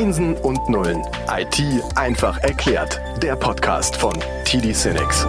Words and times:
Einsen 0.00 0.34
und 0.34 0.66
Nullen. 0.70 1.02
IT 1.28 1.62
einfach 1.94 2.38
erklärt. 2.38 2.98
Der 3.22 3.36
Podcast 3.36 3.96
von 3.96 4.14
TD 4.46 4.72
Cinex. 4.72 5.26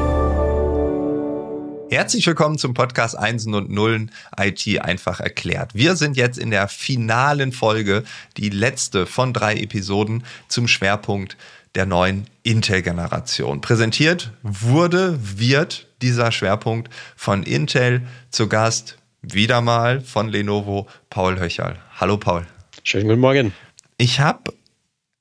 Herzlich 1.90 2.26
willkommen 2.26 2.58
zum 2.58 2.74
Podcast 2.74 3.18
Einsen 3.18 3.54
und 3.54 3.70
Nullen 3.70 4.12
IT 4.40 4.80
einfach 4.80 5.20
erklärt. 5.20 5.76
Wir 5.76 5.98
sind 5.98 6.16
jetzt 6.16 6.40
in 6.40 6.52
der 6.52 6.70
finalen 6.70 7.52
Folge, 7.52 8.06
die 8.38 8.48
letzte 8.48 9.08
von 9.08 9.34
drei 9.34 9.58
Episoden 9.58 10.24
zum 10.48 10.70
Schwerpunkt 10.70 11.36
der 11.76 11.86
neuen 11.86 12.28
Intel-Generation. 12.44 13.60
Präsentiert 13.60 14.32
wurde, 14.42 15.20
wird 15.22 15.88
dieser 16.02 16.32
Schwerpunkt 16.32 16.90
von 17.18 17.44
Intel 17.44 18.04
zu 18.30 18.48
Gast 18.48 18.98
wieder 19.22 19.60
mal 19.60 20.00
von 20.00 20.30
Lenovo 20.30 20.88
Paul 21.10 21.42
Höcherl. 21.42 21.76
Hallo 22.00 22.16
Paul. 22.16 22.48
Schönen 22.84 23.10
guten 23.10 23.20
Morgen. 23.20 23.54
Ich 23.98 24.20
habe 24.20 24.54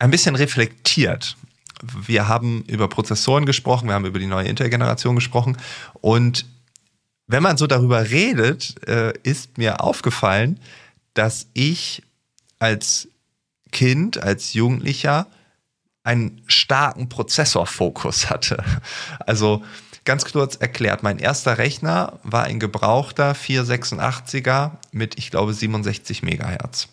ein 0.01 0.11
bisschen 0.11 0.35
reflektiert. 0.35 1.37
Wir 1.83 2.27
haben 2.27 2.63
über 2.65 2.89
Prozessoren 2.89 3.47
gesprochen, 3.47 3.89
wir 3.89 3.95
haben 3.95 4.07
über 4.07 4.19
die 4.19 4.27
neue 4.27 4.49
Intel-Generation 4.49 5.15
gesprochen 5.15 5.57
und 6.01 6.47
wenn 7.27 7.45
man 7.45 7.57
so 7.57 7.69
darüber 7.69 8.11
redet, 8.11 8.87
äh, 8.89 9.13
ist 9.23 9.57
mir 9.57 9.81
aufgefallen, 9.81 10.59
dass 11.15 11.47
ich 11.55 12.03
als 12.59 13.09
Kind, 13.71 14.21
als 14.21 14.53
Jugendlicher 14.53 15.29
einen 16.03 16.43
starken 16.47 17.09
Prozessorfokus 17.09 18.31
hatte. 18.31 18.65
Also 19.21 19.63
ganz 20.05 20.25
kurz 20.25 20.57
erklärt, 20.57 21.03
mein 21.05 21.19
erster 21.19 21.59
Rechner 21.59 22.19
war 22.25 22.45
ein 22.45 22.59
gebrauchter 22.59 23.33
486er 23.33 24.73
mit, 24.91 25.17
ich 25.19 25.31
glaube, 25.31 25.55
67 25.55 26.23
Megahertz. 26.23 26.89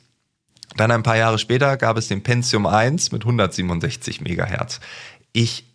Dann 0.77 0.91
ein 0.91 1.03
paar 1.03 1.17
Jahre 1.17 1.39
später 1.39 1.75
gab 1.77 1.97
es 1.97 2.07
den 2.07 2.23
Pentium 2.23 2.65
1 2.65 3.11
mit 3.11 3.23
167 3.23 4.21
Megahertz. 4.21 4.79
Ich 5.33 5.65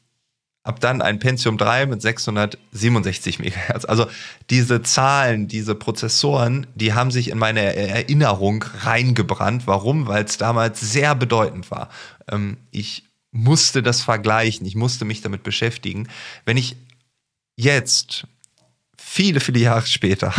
habe 0.64 0.78
dann 0.78 1.02
ein 1.02 1.18
Pentium 1.18 1.58
3 1.58 1.86
mit 1.86 2.02
667 2.02 3.40
Megahertz. 3.40 3.84
Also 3.84 4.06
diese 4.48 4.82
Zahlen, 4.82 5.48
diese 5.48 5.74
Prozessoren, 5.74 6.68
die 6.76 6.94
haben 6.94 7.10
sich 7.10 7.30
in 7.30 7.38
meine 7.38 7.74
Erinnerung 7.74 8.62
reingebrannt. 8.62 9.66
Warum? 9.66 10.06
Weil 10.06 10.24
es 10.24 10.38
damals 10.38 10.80
sehr 10.80 11.14
bedeutend 11.16 11.70
war. 11.70 11.88
Ähm, 12.30 12.58
ich 12.70 13.04
musste 13.32 13.82
das 13.82 14.02
vergleichen, 14.02 14.66
ich 14.66 14.76
musste 14.76 15.04
mich 15.04 15.22
damit 15.22 15.42
beschäftigen. 15.42 16.08
Wenn 16.44 16.56
ich 16.56 16.76
jetzt, 17.56 18.26
viele, 18.96 19.40
viele 19.40 19.58
Jahre 19.58 19.86
später, 19.86 20.32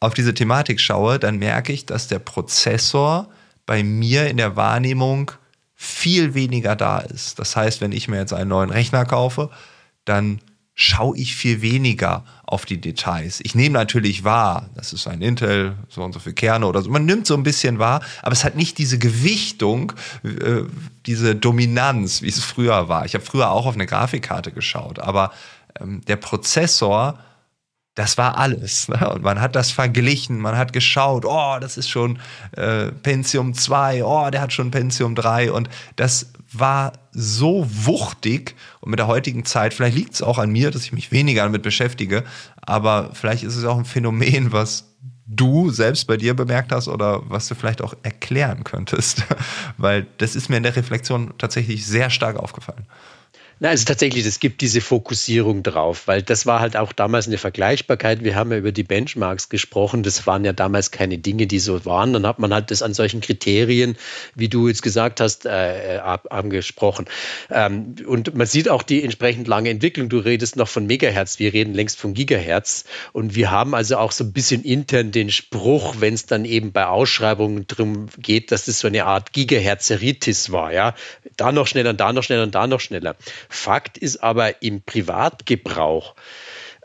auf 0.00 0.12
diese 0.12 0.34
Thematik 0.34 0.80
schaue, 0.80 1.18
dann 1.18 1.38
merke 1.38 1.72
ich, 1.72 1.86
dass 1.86 2.08
der 2.08 2.18
Prozessor 2.18 3.30
bei 3.66 3.82
mir 3.82 4.28
in 4.28 4.36
der 4.36 4.56
Wahrnehmung 4.56 5.32
viel 5.74 6.34
weniger 6.34 6.74
da 6.74 6.98
ist. 6.98 7.38
Das 7.38 7.54
heißt, 7.54 7.80
wenn 7.80 7.92
ich 7.92 8.08
mir 8.08 8.18
jetzt 8.18 8.32
einen 8.32 8.48
neuen 8.48 8.70
Rechner 8.70 9.04
kaufe, 9.04 9.50
dann 10.04 10.40
schaue 10.78 11.16
ich 11.16 11.34
viel 11.34 11.62
weniger 11.62 12.24
auf 12.44 12.66
die 12.66 12.80
Details. 12.80 13.40
Ich 13.42 13.54
nehme 13.54 13.72
natürlich 13.72 14.24
wahr, 14.24 14.68
das 14.74 14.92
ist 14.92 15.06
ein 15.06 15.22
Intel, 15.22 15.74
so 15.88 16.02
und 16.02 16.12
so 16.12 16.18
viele 16.18 16.34
Kerne 16.34 16.66
oder 16.66 16.82
so. 16.82 16.90
Man 16.90 17.06
nimmt 17.06 17.26
so 17.26 17.34
ein 17.34 17.42
bisschen 17.42 17.78
wahr, 17.78 18.02
aber 18.22 18.32
es 18.32 18.44
hat 18.44 18.56
nicht 18.56 18.76
diese 18.76 18.98
Gewichtung, 18.98 19.94
äh, 20.22 20.62
diese 21.06 21.34
Dominanz, 21.34 22.20
wie 22.20 22.28
es 22.28 22.44
früher 22.44 22.88
war. 22.88 23.06
Ich 23.06 23.14
habe 23.14 23.24
früher 23.24 23.50
auch 23.50 23.64
auf 23.64 23.74
eine 23.74 23.86
Grafikkarte 23.86 24.52
geschaut, 24.52 24.98
aber 24.98 25.32
ähm, 25.80 26.02
der 26.06 26.16
Prozessor 26.16 27.18
das 27.96 28.16
war 28.16 28.38
alles. 28.38 28.88
Ne? 28.96 29.10
Und 29.10 29.22
man 29.22 29.40
hat 29.40 29.56
das 29.56 29.72
verglichen, 29.72 30.38
man 30.38 30.56
hat 30.56 30.72
geschaut, 30.72 31.24
oh, 31.24 31.56
das 31.60 31.76
ist 31.76 31.88
schon 31.88 32.18
äh, 32.52 32.92
Pentium 32.92 33.52
2, 33.52 34.04
oh, 34.04 34.30
der 34.30 34.42
hat 34.42 34.52
schon 34.52 34.70
Pentium 34.70 35.16
3 35.16 35.50
und 35.50 35.68
das 35.96 36.30
war 36.52 36.92
so 37.10 37.66
wuchtig 37.68 38.54
und 38.80 38.90
mit 38.90 39.00
der 39.00 39.08
heutigen 39.08 39.44
Zeit, 39.44 39.74
vielleicht 39.74 39.96
liegt 39.96 40.14
es 40.14 40.22
auch 40.22 40.38
an 40.38 40.50
mir, 40.50 40.70
dass 40.70 40.84
ich 40.84 40.92
mich 40.92 41.10
weniger 41.10 41.42
damit 41.42 41.62
beschäftige, 41.62 42.22
aber 42.60 43.10
vielleicht 43.14 43.42
ist 43.42 43.56
es 43.56 43.64
auch 43.64 43.76
ein 43.76 43.84
Phänomen, 43.84 44.52
was 44.52 44.84
du 45.26 45.70
selbst 45.70 46.06
bei 46.06 46.16
dir 46.16 46.34
bemerkt 46.34 46.70
hast 46.70 46.86
oder 46.86 47.22
was 47.28 47.48
du 47.48 47.54
vielleicht 47.56 47.82
auch 47.82 47.94
erklären 48.02 48.62
könntest, 48.62 49.24
weil 49.76 50.06
das 50.18 50.36
ist 50.36 50.48
mir 50.48 50.58
in 50.58 50.62
der 50.62 50.76
Reflexion 50.76 51.34
tatsächlich 51.38 51.86
sehr 51.86 52.10
stark 52.10 52.36
aufgefallen. 52.36 52.86
Na, 53.58 53.70
also 53.70 53.86
tatsächlich, 53.86 54.26
es 54.26 54.38
gibt 54.38 54.60
diese 54.60 54.82
Fokussierung 54.82 55.62
drauf, 55.62 56.06
weil 56.06 56.20
das 56.20 56.44
war 56.44 56.60
halt 56.60 56.76
auch 56.76 56.92
damals 56.92 57.26
eine 57.26 57.38
Vergleichbarkeit. 57.38 58.22
Wir 58.22 58.34
haben 58.34 58.52
ja 58.52 58.58
über 58.58 58.70
die 58.70 58.82
Benchmarks 58.82 59.48
gesprochen. 59.48 60.02
Das 60.02 60.26
waren 60.26 60.44
ja 60.44 60.52
damals 60.52 60.90
keine 60.90 61.16
Dinge, 61.16 61.46
die 61.46 61.58
so 61.58 61.86
waren. 61.86 62.12
Dann 62.12 62.26
hat 62.26 62.38
man 62.38 62.52
halt 62.52 62.70
das 62.70 62.82
an 62.82 62.92
solchen 62.92 63.22
Kriterien, 63.22 63.96
wie 64.34 64.50
du 64.50 64.68
jetzt 64.68 64.82
gesagt 64.82 65.20
hast, 65.20 65.46
äh, 65.46 66.00
ab, 66.02 66.26
angesprochen. 66.28 67.06
Ähm, 67.50 67.94
und 68.06 68.34
man 68.34 68.46
sieht 68.46 68.68
auch 68.68 68.82
die 68.82 69.02
entsprechend 69.02 69.48
lange 69.48 69.70
Entwicklung. 69.70 70.10
Du 70.10 70.18
redest 70.18 70.56
noch 70.56 70.68
von 70.68 70.84
Megahertz, 70.84 71.38
wir 71.38 71.54
reden 71.54 71.72
längst 71.72 71.98
von 71.98 72.12
Gigahertz. 72.12 72.84
Und 73.14 73.36
wir 73.36 73.50
haben 73.50 73.74
also 73.74 73.96
auch 73.96 74.12
so 74.12 74.24
ein 74.24 74.34
bisschen 74.34 74.64
intern 74.64 75.12
den 75.12 75.30
Spruch, 75.30 75.94
wenn 75.98 76.12
es 76.12 76.26
dann 76.26 76.44
eben 76.44 76.72
bei 76.72 76.88
Ausschreibungen 76.88 77.66
drum 77.66 78.08
geht, 78.18 78.52
dass 78.52 78.66
das 78.66 78.80
so 78.80 78.88
eine 78.88 79.06
Art 79.06 79.32
Gigahertzeritis 79.32 80.52
war. 80.52 80.74
Ja, 80.74 80.94
da 81.38 81.52
noch 81.52 81.66
schneller, 81.66 81.94
da 81.94 82.12
noch 82.12 82.22
schneller 82.22 82.46
da 82.48 82.66
noch 82.66 82.80
schneller. 82.80 83.16
Fakt 83.48 83.98
ist 83.98 84.22
aber 84.22 84.62
im 84.62 84.82
Privatgebrauch, 84.82 86.14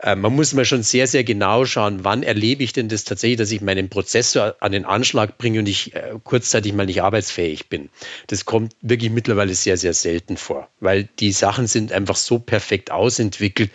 äh, 0.02 0.16
man 0.16 0.34
muss 0.34 0.52
mal 0.52 0.64
schon 0.64 0.82
sehr, 0.82 1.06
sehr 1.06 1.24
genau 1.24 1.64
schauen, 1.64 2.04
wann 2.04 2.22
erlebe 2.22 2.64
ich 2.64 2.72
denn 2.72 2.88
das 2.88 3.04
tatsächlich, 3.04 3.38
dass 3.38 3.52
ich 3.52 3.60
meinen 3.60 3.88
Prozessor 3.88 4.56
an 4.60 4.72
den 4.72 4.84
Anschlag 4.84 5.38
bringe 5.38 5.60
und 5.60 5.68
ich 5.68 5.94
äh, 5.94 6.14
kurzzeitig 6.22 6.72
mal 6.72 6.86
nicht 6.86 7.02
arbeitsfähig 7.02 7.68
bin. 7.68 7.88
Das 8.26 8.44
kommt 8.44 8.74
wirklich 8.80 9.12
mittlerweile 9.12 9.54
sehr, 9.54 9.76
sehr 9.76 9.94
selten 9.94 10.36
vor, 10.36 10.68
weil 10.80 11.08
die 11.20 11.32
Sachen 11.32 11.68
sind 11.68 11.92
einfach 11.92 12.16
so 12.16 12.40
perfekt 12.40 12.90
ausentwickelt, 12.90 13.70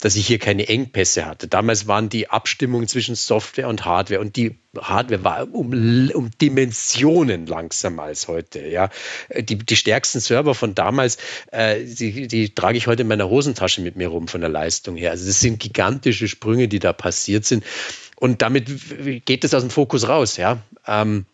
dass 0.00 0.16
ich 0.16 0.26
hier 0.26 0.38
keine 0.38 0.68
Engpässe 0.68 1.26
hatte. 1.26 1.48
Damals 1.48 1.88
waren 1.88 2.08
die 2.08 2.30
Abstimmungen 2.30 2.86
zwischen 2.86 3.16
Software 3.16 3.68
und 3.68 3.84
Hardware 3.84 4.20
und 4.20 4.36
die 4.36 4.61
Hardware 4.80 5.24
war 5.24 5.54
um, 5.54 6.10
um 6.14 6.30
Dimensionen 6.40 7.46
langsamer 7.46 8.04
als 8.04 8.28
heute. 8.28 8.66
Ja. 8.66 8.88
Die, 9.36 9.58
die 9.58 9.76
stärksten 9.76 10.20
Server 10.20 10.54
von 10.54 10.74
damals, 10.74 11.18
äh, 11.50 11.84
die, 11.84 12.26
die 12.26 12.54
trage 12.54 12.78
ich 12.78 12.86
heute 12.86 13.02
in 13.02 13.08
meiner 13.08 13.28
Hosentasche 13.28 13.82
mit 13.82 13.96
mir 13.96 14.08
rum 14.08 14.28
von 14.28 14.40
der 14.40 14.50
Leistung 14.50 14.96
her. 14.96 15.10
Also 15.10 15.26
das 15.26 15.40
sind 15.40 15.60
gigantische 15.60 16.26
Sprünge, 16.28 16.68
die 16.68 16.78
da 16.78 16.92
passiert 16.92 17.44
sind. 17.44 17.64
Und 18.16 18.40
damit 18.40 19.24
geht 19.26 19.44
es 19.44 19.52
aus 19.52 19.62
dem 19.62 19.70
Fokus 19.70 20.08
raus. 20.08 20.36
Ja. 20.36 20.62
Ähm, 20.86 21.26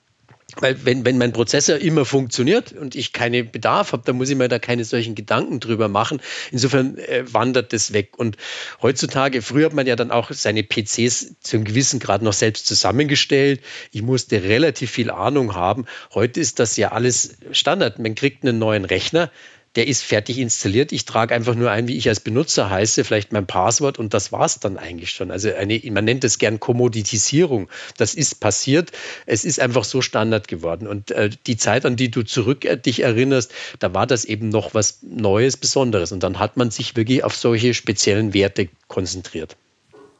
weil 0.60 0.84
wenn, 0.84 1.04
wenn 1.04 1.18
mein 1.18 1.32
Prozessor 1.32 1.76
immer 1.76 2.04
funktioniert 2.04 2.72
und 2.72 2.94
ich 2.94 3.12
keinen 3.12 3.50
Bedarf 3.50 3.92
habe, 3.92 4.02
dann 4.04 4.16
muss 4.16 4.30
ich 4.30 4.36
mir 4.36 4.48
da 4.48 4.58
keine 4.58 4.84
solchen 4.84 5.14
Gedanken 5.14 5.60
drüber 5.60 5.88
machen. 5.88 6.20
Insofern 6.50 6.98
äh, 6.98 7.24
wandert 7.32 7.72
das 7.72 7.92
weg. 7.92 8.18
Und 8.18 8.36
heutzutage, 8.82 9.42
früher 9.42 9.66
hat 9.66 9.74
man 9.74 9.86
ja 9.86 9.96
dann 9.96 10.10
auch 10.10 10.30
seine 10.32 10.62
PCs 10.62 11.36
zu 11.40 11.56
einem 11.56 11.64
gewissen 11.64 12.00
Grad 12.00 12.22
noch 12.22 12.32
selbst 12.32 12.66
zusammengestellt. 12.66 13.60
Ich 13.92 14.02
musste 14.02 14.42
relativ 14.42 14.90
viel 14.90 15.10
Ahnung 15.10 15.54
haben. 15.54 15.86
Heute 16.14 16.40
ist 16.40 16.58
das 16.58 16.76
ja 16.76 16.92
alles 16.92 17.36
Standard. 17.52 17.98
Man 17.98 18.14
kriegt 18.14 18.44
einen 18.44 18.58
neuen 18.58 18.84
Rechner 18.84 19.30
der 19.78 19.86
ist 19.86 20.02
fertig 20.02 20.38
installiert. 20.38 20.90
Ich 20.90 21.04
trage 21.04 21.32
einfach 21.32 21.54
nur 21.54 21.70
ein, 21.70 21.86
wie 21.86 21.96
ich 21.96 22.08
als 22.08 22.18
Benutzer 22.18 22.68
heiße, 22.68 23.04
vielleicht 23.04 23.30
mein 23.30 23.46
Passwort 23.46 23.96
und 24.00 24.12
das 24.12 24.32
war 24.32 24.44
es 24.44 24.58
dann 24.58 24.76
eigentlich 24.76 25.12
schon. 25.12 25.30
Also 25.30 25.54
eine, 25.54 25.80
man 25.92 26.04
nennt 26.04 26.24
es 26.24 26.40
gern 26.40 26.58
Kommoditisierung. 26.58 27.68
Das 27.96 28.16
ist 28.16 28.40
passiert. 28.40 28.90
Es 29.24 29.44
ist 29.44 29.60
einfach 29.60 29.84
so 29.84 30.02
Standard 30.02 30.48
geworden. 30.48 30.88
Und 30.88 31.12
äh, 31.12 31.30
die 31.46 31.56
Zeit, 31.56 31.86
an 31.86 31.94
die 31.94 32.10
du 32.10 32.24
zurück 32.24 32.64
äh, 32.64 32.76
dich 32.76 33.04
erinnerst, 33.04 33.54
da 33.78 33.94
war 33.94 34.08
das 34.08 34.24
eben 34.24 34.48
noch 34.48 34.74
was 34.74 34.98
Neues, 35.02 35.56
Besonderes. 35.56 36.10
Und 36.10 36.24
dann 36.24 36.40
hat 36.40 36.56
man 36.56 36.72
sich 36.72 36.96
wirklich 36.96 37.22
auf 37.22 37.36
solche 37.36 37.72
speziellen 37.72 38.34
Werte 38.34 38.68
konzentriert. 38.88 39.56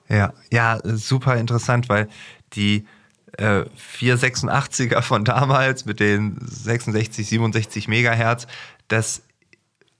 Ja, 0.09 0.35
ja, 0.53 0.79
super 0.85 1.35
interessant, 1.35 1.89
weil 1.89 2.09
die 2.53 2.87
äh, 3.39 3.65
486er 4.01 5.03
von 5.03 5.25
damals 5.25 5.85
mit 5.85 5.99
den 5.99 6.39
66, 6.49 7.29
67 7.29 7.89
Megahertz, 7.89 8.47
das 8.87 9.23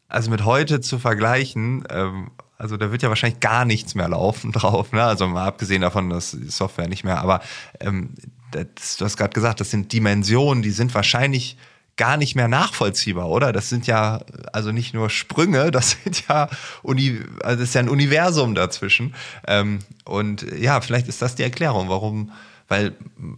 also 0.09 0.31
mit 0.31 0.45
heute 0.45 0.81
zu 0.81 0.99
vergleichen, 0.99 1.85
ähm, 1.91 2.31
also 2.57 2.77
da 2.77 2.91
wird 2.91 3.03
ja 3.03 3.09
wahrscheinlich 3.09 3.41
gar 3.41 3.65
nichts 3.65 3.95
mehr 3.95 4.09
laufen 4.09 4.53
drauf, 4.53 4.93
ne? 4.93 5.03
Also 5.03 5.27
mal 5.29 5.47
abgesehen 5.47 5.83
davon, 5.83 6.11
dass 6.11 6.33
die 6.33 6.51
Software 6.51 6.89
nicht 6.89 7.05
mehr, 7.05 7.19
aber 7.19 7.41
ähm, 7.81 8.15
das, 8.51 8.97
du 8.97 9.05
hast 9.05 9.17
gerade 9.17 9.35
gesagt, 9.35 9.61
das 9.61 9.71
sind 9.71 9.93
Dimensionen, 9.93 10.63
die 10.63 10.71
sind 10.71 10.95
wahrscheinlich 10.95 11.57
gar 11.97 12.17
nicht 12.17 12.37
mehr 12.37 12.49
nachvollziehbar, 12.49 13.29
oder? 13.29 13.53
Das 13.53 13.69
sind 13.69 13.87
ja 13.87 14.21
also 14.53 14.73
nicht 14.73 14.95
nur 14.95 15.11
Sprünge, 15.11 15.71
das 15.73 15.97
sind 16.03 16.27
ja 16.29 16.49
Uni, 16.83 17.21
also 17.43 17.61
das 17.61 17.69
ist 17.69 17.75
ja 17.75 17.83
ein 17.83 17.89
Universum 17.89 18.55
dazwischen. 18.55 19.15
Ähm, 19.47 19.81
und 20.05 20.47
ja, 20.59 20.81
vielleicht 20.81 21.09
ist 21.09 21.21
das 21.21 21.35
die 21.35 21.43
Erklärung, 21.43 21.89
warum 21.89 22.33
weil 22.69 22.93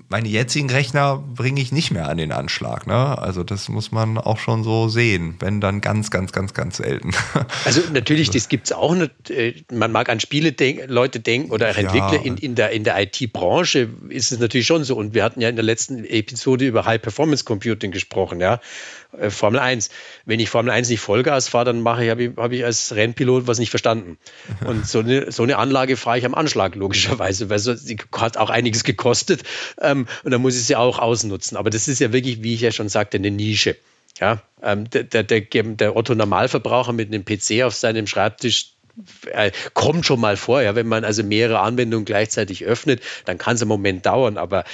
meine 0.09 0.29
jetzigen 0.29 0.69
Rechner 0.71 1.23
bringe 1.35 1.61
ich 1.61 1.71
nicht 1.71 1.93
mehr 1.93 2.09
an 2.09 2.17
den 2.17 2.33
Anschlag. 2.33 2.89
Ne? 2.89 3.17
Also 3.17 3.45
das 3.45 3.69
muss 3.69 3.93
man 3.93 4.19
auch 4.19 4.39
schon 4.39 4.65
so 4.65 4.89
sehen, 4.89 5.37
wenn 5.39 5.61
dann 5.61 5.81
ganz, 5.81 6.11
ganz, 6.11 6.33
ganz, 6.33 6.53
ganz 6.53 6.79
selten. 6.79 7.13
Also 7.65 7.83
natürlich, 7.93 8.31
das 8.31 8.49
gibt 8.49 8.67
es 8.67 8.73
auch 8.73 8.95
nicht. 8.95 9.31
Äh, 9.31 9.55
man 9.71 9.93
mag 9.93 10.09
an 10.09 10.19
Spiele 10.19 10.53
denk 10.53 10.89
Leute 10.89 11.21
denken 11.21 11.51
oder 11.51 11.71
auch 11.71 11.77
Entwickler 11.77 12.15
ja. 12.15 12.23
in, 12.23 12.37
in 12.37 12.55
der, 12.55 12.71
in 12.71 12.85
der 12.85 13.01
IT-Branche 13.01 13.89
ist 14.09 14.33
es 14.33 14.39
natürlich 14.39 14.67
schon 14.67 14.83
so. 14.83 14.97
Und 14.97 15.15
wir 15.15 15.23
hatten 15.23 15.41
ja 15.41 15.49
in 15.49 15.57
der 15.57 15.65
letzten 15.65 16.05
Episode 16.05 16.67
über 16.67 16.85
High-Performance-Computing 16.87 17.93
gesprochen, 17.93 18.41
ja. 18.41 18.61
Äh, 19.19 19.31
Formel 19.31 19.61
1. 19.61 19.91
Wenn 20.25 20.41
ich 20.41 20.49
Formel 20.51 20.73
1 20.73 20.89
nicht 20.89 21.01
Vollgas 21.01 21.49
fahre, 21.49 21.67
dann 21.67 21.81
mache 21.81 22.05
ich, 22.05 22.11
habe 22.11 22.25
ich, 22.25 22.37
hab 22.37 22.53
ich 22.53 22.65
als 22.65 22.95
Rennpilot 22.95 23.47
was 23.47 23.59
nicht 23.59 23.71
verstanden. 23.71 24.19
Und 24.65 24.87
so 24.87 25.01
eine, 25.01 25.33
so 25.33 25.43
eine 25.43 25.59
Anlage 25.59 25.97
fahre 25.97 26.19
ich 26.19 26.25
am 26.25 26.35
Anschlag, 26.35 26.75
logischerweise, 26.75 27.51
weil 27.51 27.59
so, 27.59 27.75
sie 27.75 27.99
hat 28.13 28.37
auch 28.37 28.51
einiges 28.51 28.85
gekostet. 28.85 29.43
Ähm, 29.81 30.07
und 30.25 30.31
dann 30.31 30.43
muss 30.43 30.57
ich 30.57 30.65
sie 30.65 30.77
auch 30.77 30.99
ausnutzen. 30.99 31.57
Aber 31.57 31.71
das 31.71 31.89
ist 31.89 32.01
ja 32.01 32.13
wirklich, 32.13 32.43
wie 32.43 32.55
ich 32.55 32.61
ja 32.61 32.73
schon 32.73 32.89
sagte, 32.89 33.19
eine 33.19 33.31
Nische. 33.31 33.77
Ja, 34.21 34.43
ähm, 34.63 34.91
der, 34.91 35.05
der, 35.23 35.41
der 35.41 35.97
Otto 35.97 36.15
Normalverbraucher 36.15 36.93
mit 36.93 37.09
einem 37.09 37.25
PC 37.25 37.63
auf 37.63 37.75
seinem 37.75 38.07
Schreibtisch, 38.07 38.73
äh, 39.33 39.51
kommt 39.75 40.07
schon 40.07 40.21
mal 40.21 40.37
vor, 40.37 40.63
ja, 40.63 40.75
wenn 40.75 40.87
man 40.87 41.05
also 41.05 41.23
mehrere 41.23 41.61
Anwendungen 41.61 42.05
gleichzeitig 42.05 42.65
öffnet, 42.65 43.03
dann 43.25 43.39
kann 43.39 43.57
es 43.57 43.63
einen 43.63 43.69
Moment 43.69 44.07
dauern. 44.07 44.39
Aber 44.39 44.65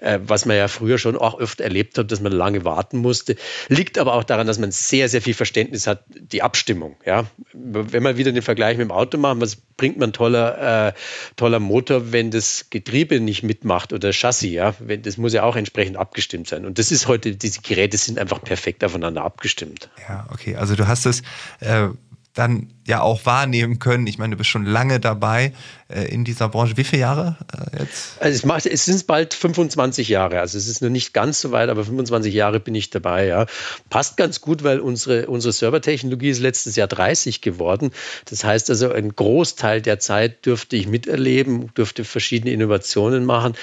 äh, 0.00 0.18
was 0.22 0.46
man 0.46 0.56
ja 0.56 0.68
früher 0.68 0.98
schon 0.98 1.16
auch 1.16 1.40
oft 1.40 1.60
erlebt 1.60 1.98
hat, 1.98 2.10
dass 2.10 2.20
man 2.20 2.32
lange 2.32 2.64
warten 2.64 2.98
musste, 2.98 3.36
liegt 3.68 3.98
aber 3.98 4.14
auch 4.14 4.24
daran, 4.24 4.46
dass 4.46 4.58
man 4.58 4.72
sehr, 4.72 5.08
sehr 5.08 5.22
viel 5.22 5.34
Verständnis 5.34 5.86
hat, 5.86 6.04
die 6.08 6.42
Abstimmung. 6.42 6.96
Ja, 7.04 7.24
wenn 7.52 8.02
man 8.02 8.16
wieder 8.16 8.32
den 8.32 8.42
Vergleich 8.42 8.76
mit 8.76 8.88
dem 8.88 8.92
Auto 8.92 9.18
macht, 9.18 9.40
was 9.40 9.56
bringt 9.56 9.98
man 9.98 10.12
toller, 10.12 10.88
äh, 10.88 10.92
toller 11.36 11.60
Motor, 11.60 12.12
wenn 12.12 12.30
das 12.30 12.66
Getriebe 12.70 13.20
nicht 13.20 13.42
mitmacht 13.42 13.92
oder 13.92 14.08
das 14.08 14.16
Chassis, 14.16 14.50
ja, 14.50 14.74
wenn, 14.78 15.02
das 15.02 15.16
muss 15.16 15.32
ja 15.32 15.42
auch 15.42 15.56
entsprechend 15.56 15.96
abgestimmt 15.96 16.48
sein. 16.48 16.64
Und 16.64 16.78
das 16.78 16.92
ist 16.92 17.08
heute, 17.08 17.34
diese 17.36 17.60
Geräte 17.60 17.96
sind 17.96 18.18
einfach 18.18 18.42
perfekt 18.42 18.84
aufeinander 18.84 19.24
abgestimmt. 19.24 19.90
Ja, 20.08 20.26
okay. 20.32 20.56
Also 20.56 20.76
du 20.76 20.86
hast 20.86 21.06
es 21.06 21.22
äh, 21.60 21.88
dann 22.34 22.72
ja 22.86 23.00
auch 23.00 23.24
wahrnehmen 23.26 23.78
können. 23.78 24.06
Ich 24.06 24.18
meine, 24.18 24.32
du 24.32 24.36
bist 24.36 24.50
schon 24.50 24.66
lange 24.66 25.00
dabei 25.00 25.52
in 25.88 26.24
dieser 26.24 26.48
Branche. 26.48 26.76
Wie 26.76 26.84
viele 26.84 27.00
Jahre 27.00 27.36
äh, 27.52 27.80
jetzt? 27.80 28.20
Also 28.20 28.36
es, 28.36 28.44
macht, 28.44 28.66
es 28.66 28.84
sind 28.84 29.06
bald 29.06 29.34
25 29.34 30.08
Jahre. 30.08 30.40
Also 30.40 30.56
es 30.56 30.68
ist 30.68 30.82
noch 30.82 30.88
nicht 30.88 31.12
ganz 31.12 31.40
so 31.40 31.52
weit, 31.52 31.68
aber 31.68 31.84
25 31.84 32.32
Jahre 32.32 32.60
bin 32.60 32.74
ich 32.74 32.90
dabei. 32.90 33.26
Ja. 33.26 33.46
Passt 33.90 34.16
ganz 34.16 34.40
gut, 34.40 34.64
weil 34.64 34.80
unsere, 34.80 35.26
unsere 35.26 35.52
Servertechnologie 35.52 36.30
ist 36.30 36.40
letztes 36.40 36.76
Jahr 36.76 36.88
30 36.88 37.40
geworden. 37.40 37.90
Das 38.26 38.44
heißt 38.44 38.70
also, 38.70 38.92
ein 38.92 39.14
Großteil 39.14 39.82
der 39.82 39.98
Zeit 39.98 40.46
dürfte 40.46 40.76
ich 40.76 40.86
miterleben, 40.86 41.72
dürfte 41.74 42.04
verschiedene 42.04 42.52
Innovationen 42.52 43.24
machen. 43.24 43.54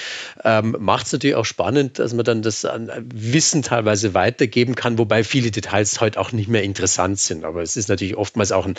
Ähm, 0.43 0.75
Macht 0.79 1.07
es 1.07 1.13
natürlich 1.13 1.35
auch 1.35 1.45
spannend, 1.45 1.99
dass 1.99 2.13
man 2.13 2.25
dann 2.25 2.41
das 2.41 2.67
Wissen 3.13 3.63
teilweise 3.63 4.13
weitergeben 4.13 4.75
kann, 4.75 4.97
wobei 4.97 5.23
viele 5.23 5.51
Details 5.51 5.99
heute 6.01 6.19
auch 6.19 6.31
nicht 6.31 6.49
mehr 6.49 6.63
interessant 6.63 7.19
sind. 7.19 7.45
Aber 7.45 7.61
es 7.61 7.77
ist 7.77 7.89
natürlich 7.89 8.15
oftmals 8.15 8.51
auch 8.51 8.65
ein 8.65 8.75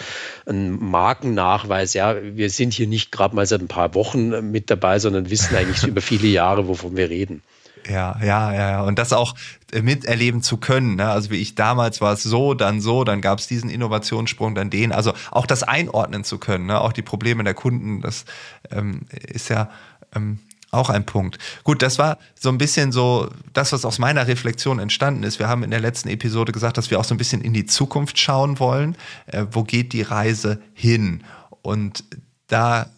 ein 0.46 0.70
Markennachweis. 0.78 1.94
Ja, 1.94 2.16
wir 2.22 2.50
sind 2.50 2.72
hier 2.72 2.86
nicht 2.86 3.12
gerade 3.12 3.34
mal 3.34 3.41
seit 3.46 3.60
ein 3.60 3.68
paar 3.68 3.94
Wochen 3.94 4.50
mit 4.50 4.70
dabei, 4.70 4.98
sondern 4.98 5.30
wissen 5.30 5.56
eigentlich 5.56 5.84
über 5.84 6.00
viele 6.00 6.28
Jahre, 6.28 6.68
wovon 6.68 6.96
wir 6.96 7.10
reden. 7.10 7.42
Ja, 7.88 8.16
ja, 8.22 8.54
ja, 8.54 8.82
und 8.82 8.98
das 8.98 9.12
auch 9.12 9.34
miterleben 9.72 10.42
zu 10.42 10.56
können. 10.56 10.96
Ne? 10.96 11.08
Also 11.08 11.30
wie 11.30 11.36
ich 11.36 11.54
damals 11.54 12.00
war 12.00 12.12
es 12.12 12.22
so, 12.22 12.54
dann 12.54 12.80
so, 12.80 13.04
dann 13.04 13.20
gab 13.20 13.38
es 13.38 13.46
diesen 13.46 13.70
Innovationssprung, 13.70 14.54
dann 14.54 14.70
den. 14.70 14.92
Also 14.92 15.12
auch 15.30 15.46
das 15.46 15.62
einordnen 15.62 16.24
zu 16.24 16.38
können, 16.38 16.66
ne? 16.66 16.80
auch 16.80 16.92
die 16.92 17.02
Probleme 17.02 17.42
der 17.44 17.54
Kunden, 17.54 18.00
das 18.00 18.24
ähm, 18.70 19.02
ist 19.10 19.48
ja 19.48 19.70
ähm, 20.14 20.38
auch 20.70 20.90
ein 20.90 21.04
Punkt. 21.04 21.38
Gut, 21.64 21.82
das 21.82 21.98
war 21.98 22.18
so 22.38 22.48
ein 22.48 22.58
bisschen 22.58 22.92
so 22.92 23.28
das, 23.52 23.72
was 23.72 23.84
aus 23.84 23.98
meiner 23.98 24.26
Reflexion 24.26 24.78
entstanden 24.78 25.22
ist. 25.22 25.38
Wir 25.38 25.48
haben 25.48 25.62
in 25.62 25.70
der 25.70 25.80
letzten 25.80 26.08
Episode 26.08 26.52
gesagt, 26.52 26.78
dass 26.78 26.90
wir 26.90 26.98
auch 26.98 27.04
so 27.04 27.14
ein 27.14 27.18
bisschen 27.18 27.42
in 27.42 27.52
die 27.52 27.66
Zukunft 27.66 28.18
schauen 28.18 28.58
wollen. 28.58 28.96
Äh, 29.26 29.46
wo 29.50 29.64
geht 29.64 29.92
die 29.92 30.02
Reise 30.02 30.62
hin? 30.72 31.24
Und 31.62 32.04
da 32.46 32.90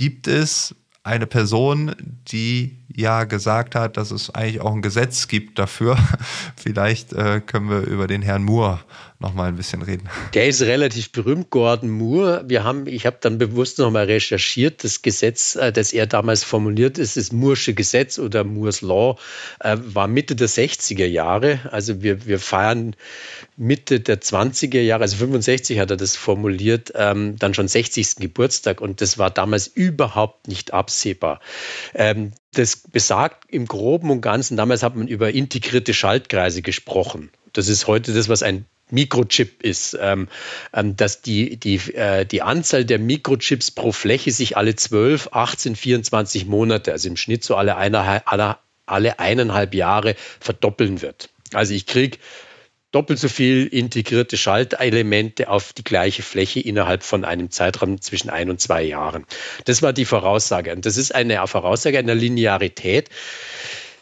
gibt 0.00 0.28
es 0.28 0.74
eine 1.02 1.26
Person, 1.26 1.94
die 2.32 2.79
ja 2.94 3.24
gesagt 3.24 3.74
hat, 3.74 3.96
dass 3.96 4.10
es 4.10 4.30
eigentlich 4.30 4.60
auch 4.60 4.74
ein 4.74 4.82
Gesetz 4.82 5.28
gibt 5.28 5.58
dafür. 5.58 5.96
Vielleicht 6.56 7.12
äh, 7.12 7.40
können 7.40 7.70
wir 7.70 7.80
über 7.80 8.06
den 8.06 8.22
Herrn 8.22 8.42
Moore 8.42 8.80
noch 9.20 9.34
mal 9.34 9.48
ein 9.48 9.56
bisschen 9.56 9.82
reden. 9.82 10.08
Der 10.32 10.48
ist 10.48 10.62
relativ 10.62 11.12
berühmt, 11.12 11.50
Gordon 11.50 11.90
Moore. 11.90 12.42
Wir 12.46 12.64
haben, 12.64 12.86
ich 12.86 13.04
habe 13.04 13.18
dann 13.20 13.36
bewusst 13.36 13.78
noch 13.78 13.90
mal 13.90 14.06
recherchiert, 14.06 14.82
das 14.82 15.02
Gesetz, 15.02 15.56
äh, 15.56 15.72
das 15.72 15.92
er 15.92 16.06
damals 16.06 16.42
formuliert 16.42 16.96
ist, 16.96 17.18
das 17.18 17.30
Moore'sche 17.30 17.74
Gesetz 17.74 18.18
oder 18.18 18.44
Moore's 18.44 18.80
Law, 18.80 19.18
äh, 19.60 19.76
war 19.78 20.08
Mitte 20.08 20.36
der 20.36 20.48
60er 20.48 21.04
Jahre. 21.04 21.60
Also 21.70 22.02
wir, 22.02 22.26
wir 22.26 22.38
feiern 22.38 22.96
Mitte 23.58 24.00
der 24.00 24.22
20er 24.22 24.80
Jahre, 24.80 25.02
also 25.02 25.16
65 25.16 25.78
hat 25.78 25.90
er 25.90 25.98
das 25.98 26.16
formuliert, 26.16 26.92
ähm, 26.94 27.36
dann 27.38 27.52
schon 27.52 27.68
60. 27.68 28.16
Geburtstag 28.16 28.80
und 28.80 29.02
das 29.02 29.18
war 29.18 29.30
damals 29.30 29.66
überhaupt 29.66 30.48
nicht 30.48 30.72
absehbar. 30.72 31.40
Das 32.52 32.76
besagt 32.76 33.44
im 33.52 33.66
Groben 33.66 34.10
und 34.10 34.22
Ganzen, 34.22 34.56
damals 34.56 34.82
hat 34.82 34.96
man 34.96 35.06
über 35.06 35.30
integrierte 35.30 35.94
Schaltkreise 35.94 36.62
gesprochen. 36.62 37.30
Das 37.52 37.68
ist 37.68 37.86
heute 37.86 38.12
das, 38.12 38.28
was 38.28 38.42
ein 38.42 38.66
Mikrochip 38.90 39.62
ist, 39.62 39.96
ähm, 40.00 40.28
ähm, 40.72 40.96
dass 40.96 41.22
die, 41.22 41.56
die, 41.56 41.76
äh, 41.94 42.24
die 42.26 42.42
Anzahl 42.42 42.84
der 42.84 42.98
Mikrochips 42.98 43.70
pro 43.70 43.92
Fläche 43.92 44.32
sich 44.32 44.56
alle 44.56 44.74
12, 44.74 45.28
18, 45.32 45.76
24 45.76 46.46
Monate, 46.46 46.92
also 46.92 47.08
im 47.08 47.16
Schnitt 47.16 47.44
so 47.44 47.54
alle, 47.54 47.76
eine, 47.76 48.26
alle, 48.26 48.56
alle 48.86 49.18
eineinhalb 49.20 49.74
Jahre 49.74 50.16
verdoppeln 50.40 51.02
wird. 51.02 51.30
Also 51.52 51.74
ich 51.74 51.86
kriege 51.86 52.18
doppelt 52.92 53.18
so 53.18 53.28
viel 53.28 53.66
integrierte 53.66 54.36
Schaltelemente 54.36 55.48
auf 55.48 55.72
die 55.72 55.84
gleiche 55.84 56.22
Fläche 56.22 56.60
innerhalb 56.60 57.02
von 57.02 57.24
einem 57.24 57.50
Zeitraum 57.50 58.00
zwischen 58.00 58.30
ein 58.30 58.50
und 58.50 58.60
zwei 58.60 58.82
Jahren. 58.82 59.26
Das 59.64 59.82
war 59.82 59.92
die 59.92 60.04
Voraussage. 60.04 60.72
Und 60.72 60.86
das 60.86 60.96
ist 60.96 61.14
eine 61.14 61.46
Voraussage 61.46 61.98
einer 61.98 62.14
Linearität. 62.14 63.08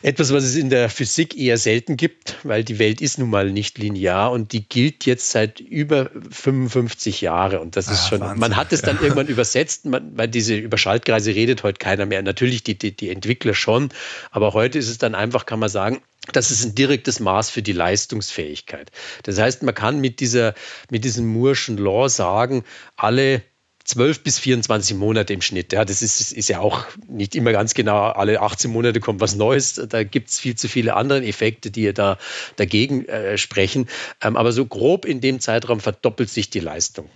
Etwas, 0.01 0.33
was 0.33 0.45
es 0.45 0.55
in 0.55 0.71
der 0.71 0.89
Physik 0.91 1.37
eher 1.37 1.59
selten 1.59 1.97
gibt, 1.97 2.37
weil 2.45 2.63
die 2.63 2.79
Welt 2.79 3.01
ist 3.01 3.19
nun 3.19 3.31
mal 3.31 3.51
nicht 3.51 3.79
linear 3.79 4.31
und 4.31 4.53
die 4.53 4.69
gilt 4.69 5.07
jetzt 5.07 5.31
seit 5.31 5.59
über 5.59 6.11
55 6.31 7.21
Jahren. 7.21 7.59
Und 7.59 7.77
das 7.77 7.89
ist 7.89 8.05
ah, 8.05 8.09
schon, 8.09 8.21
Wahnsinn. 8.21 8.39
man 8.39 8.57
hat 8.57 8.73
es 8.73 8.83
dann 8.83 8.97
ja. 8.97 9.03
irgendwann 9.03 9.27
übersetzt, 9.27 9.87
man, 9.87 10.17
weil 10.17 10.29
diese 10.29 10.55
über 10.55 10.79
Schaltkreise 10.79 11.35
redet 11.35 11.65
heute 11.65 11.79
keiner 11.79 12.07
mehr. 12.07 12.23
Natürlich 12.23 12.63
die, 12.63 12.79
die, 12.79 12.95
die 12.95 13.11
Entwickler 13.11 13.55
schon, 13.55 13.89
aber 14.31 14.55
heute 14.55 14.79
ist 14.79 14.89
es 14.89 14.99
dann 14.99 15.17
einfach, 15.17 15.47
kann 15.47 15.59
man 15.59 15.69
sagen, 15.69 16.01
das 16.33 16.51
ist 16.51 16.65
ein 16.65 16.75
direktes 16.75 17.19
Maß 17.19 17.51
für 17.51 17.63
die 17.63 17.73
Leistungsfähigkeit. 17.73 18.93
Das 19.25 19.39
heißt, 19.39 19.63
man 19.65 19.75
kann 19.75 20.01
mit 20.01 20.21
dieser, 20.21 20.55
mit 20.91 21.05
diesem 21.05 21.35
Moore'schen 21.35 21.79
Law 21.79 22.09
sagen, 22.09 22.65
alle 22.97 23.43
12 23.89 24.23
bis 24.23 24.39
24 24.39 24.99
Monate 24.99 25.33
im 25.33 25.41
Schnitt. 25.41 25.73
Ja, 25.73 25.87
das 25.87 26.03
ist, 26.03 26.33
ist 26.33 26.49
ja 26.49 26.61
auch 26.61 26.85
nicht 27.09 27.35
immer 27.35 27.53
ganz 27.53 27.73
genau. 27.73 28.09
Alle 28.09 28.43
18 28.43 28.71
Monate 28.71 29.01
kommt 29.01 29.23
was 29.23 29.35
Neues. 29.35 29.81
Da 29.89 30.05
gibt 30.05 30.29
es 30.29 30.39
viel 30.39 30.57
zu 30.57 30.69
viele 30.69 30.95
andere 30.95 31.25
Effekte, 31.25 31.71
die 31.71 31.95
da 31.95 32.19
dagegen 32.57 33.07
äh, 33.07 33.39
sprechen. 33.39 33.89
Ähm, 34.21 34.37
aber 34.37 34.53
so 34.53 34.67
grob 34.67 35.07
in 35.07 35.23
dem 35.23 35.41
Zeitraum 35.41 35.81
verdoppelt 35.81 36.29
sich 36.29 36.51
die 36.51 36.61
Leistung. 36.61 37.09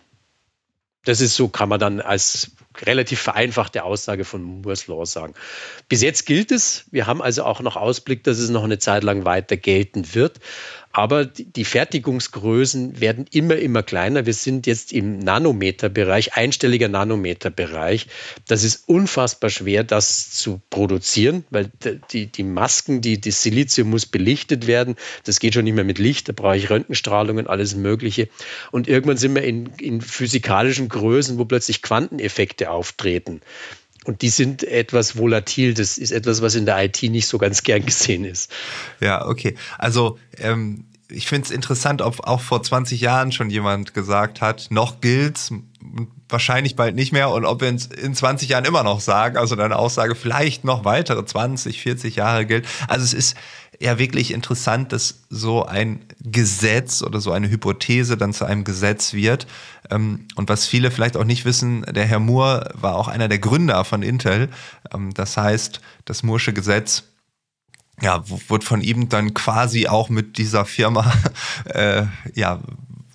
Das 1.05 1.21
ist 1.21 1.37
so, 1.37 1.49
kann 1.49 1.69
man 1.69 1.79
dann 1.79 2.01
als 2.01 2.53
relativ 2.81 3.21
vereinfachte 3.21 3.85
Aussage 3.85 4.25
von 4.25 4.43
Moore's 4.43 4.87
Law 4.87 5.05
sagen. 5.05 5.35
Bis 5.89 6.03
jetzt 6.03 6.27
gilt 6.27 6.51
es. 6.53 6.85
Wir 6.91 7.07
haben 7.07 7.23
also 7.23 7.45
auch 7.45 7.61
noch 7.61 7.77
Ausblick, 7.77 8.25
dass 8.25 8.39
es 8.39 8.51
noch 8.51 8.65
eine 8.65 8.79
Zeit 8.79 9.05
lang 9.05 9.25
weiter 9.25 9.57
gelten 9.57 10.15
wird. 10.15 10.41
Aber 10.95 11.25
die 11.25 11.65
Fertigungsgrößen 11.65 13.01
werden 13.01 13.25
immer, 13.31 13.57
immer 13.57 13.83
kleiner. 13.83 14.27
Wir 14.27 14.35
sind 14.35 14.67
jetzt 14.67 14.93
im 14.93 15.19
Nanometerbereich, 15.19 16.35
einstelliger 16.35 16.89
Nanometerbereich. 16.89 18.09
Das 18.47 18.63
ist 18.63 18.89
unfassbar 18.91 19.49
schwer, 19.49 19.85
das 19.85 20.31
zu 20.33 20.61
produzieren, 20.69 21.47
weil 21.49 21.71
die, 22.13 22.27
die 22.27 22.43
Masken, 22.43 23.01
die, 23.01 23.19
das 23.19 23.43
Silizium 23.43 23.89
muss 23.89 24.05
belichtet 24.05 24.67
werden. 24.67 24.97
Das 25.25 25.41
geht 25.41 25.55
schon 25.55 25.65
nicht 25.65 25.75
mehr 25.75 25.85
mit 25.85 25.99
Licht. 25.99 26.29
Da 26.29 26.35
brauche 26.35 26.59
ich 26.59 26.69
Röntgenstrahlungen, 26.69 27.47
alles 27.47 27.75
Mögliche. 27.75 28.29
Und 28.71 28.87
irgendwann 28.87 29.17
sind 29.17 29.35
wir 29.35 29.45
in, 29.45 29.71
in 29.79 30.03
physikalischen 30.03 30.91
Größen, 30.91 31.39
wo 31.39 31.47
plötzlich 31.47 31.81
Quanteneffekte 31.81 32.62
auftreten. 32.67 33.41
Und 34.05 34.23
die 34.23 34.31
sind 34.31 34.65
etwas 34.65 35.17
volatil. 35.17 35.75
Das 35.75 35.97
ist 35.97 36.11
etwas, 36.11 36.43
was 36.43 36.55
in 36.55 36.67
der 36.67 36.83
IT 36.85 37.03
nicht 37.05 37.29
so 37.29 37.39
ganz 37.39 37.63
gern 37.63 37.85
gesehen 37.87 38.25
ist. 38.25 38.51
Ja, 39.01 39.27
okay. 39.27 39.57
Also 39.79 40.19
ähm, 40.39 40.87
ich 41.13 41.27
finde 41.27 41.47
es 41.47 41.51
interessant, 41.51 42.03
ob 42.03 42.27
auch 42.27 42.41
vor 42.41 42.63
20 42.63 43.01
Jahren 43.01 43.33
schon 43.33 43.51
jemand 43.51 43.95
gesagt 43.95 44.41
hat, 44.41 44.67
noch 44.71 45.01
gilt's, 45.01 45.53
wahrscheinlich 46.29 46.77
bald 46.77 46.95
nicht 46.95 47.13
mehr 47.13 47.31
und 47.31 47.45
ob 47.45 47.61
wir 47.61 47.73
es 47.73 47.87
in 47.87 48.15
20 48.15 48.49
Jahren 48.49 48.65
immer 48.65 48.83
noch 48.83 49.01
sagen, 49.01 49.37
also 49.37 49.55
deine 49.55 49.77
Aussage 49.77 50.15
vielleicht 50.15 50.65
noch 50.65 50.85
weitere 50.85 51.25
20, 51.25 51.81
40 51.81 52.17
Jahre 52.17 52.47
gilt. 52.47 52.67
Also 52.89 53.05
es 53.05 53.13
ist 53.13 53.37
ja 53.81 53.99
wirklich 53.99 54.33
interessant, 54.33 54.93
dass 54.93 55.23
so 55.29 55.65
ein 55.67 56.01
Gesetz 56.21 57.03
oder 57.03 57.21
so 57.21 57.33
eine 57.33 57.51
Hypothese 57.51 58.17
dann 58.17 58.33
zu 58.33 58.45
einem 58.45 58.65
Gesetz 58.65 59.13
wird. 59.13 59.47
Ähm, 59.91 60.27
und 60.37 60.49
was 60.49 60.67
viele 60.67 60.91
vielleicht 60.91 61.17
auch 61.17 61.25
nicht 61.25 61.45
wissen, 61.45 61.83
der 61.83 62.07
Herr 62.07 62.21
Moore 62.21 62.71
war 62.75 62.95
auch 62.95 63.09
einer 63.09 63.29
der 63.29 63.39
Gründer 63.39 63.85
von 63.85 64.03
Intel. 64.03 64.49
Ähm, 64.95 65.13
das 65.15 65.37
heißt, 65.37 65.81
das 66.05 66.23
Moore'sche 66.23 66.53
Gesetz 66.53 67.05
ja, 68.01 68.25
wurde 68.49 68.67
von 68.67 68.81
ihm 68.81 69.09
dann 69.09 69.35
quasi 69.35 69.87
auch 69.87 70.09
mit 70.09 70.39
dieser 70.39 70.65
Firma 70.65 71.13
äh, 71.67 72.05
ja, 72.35 72.61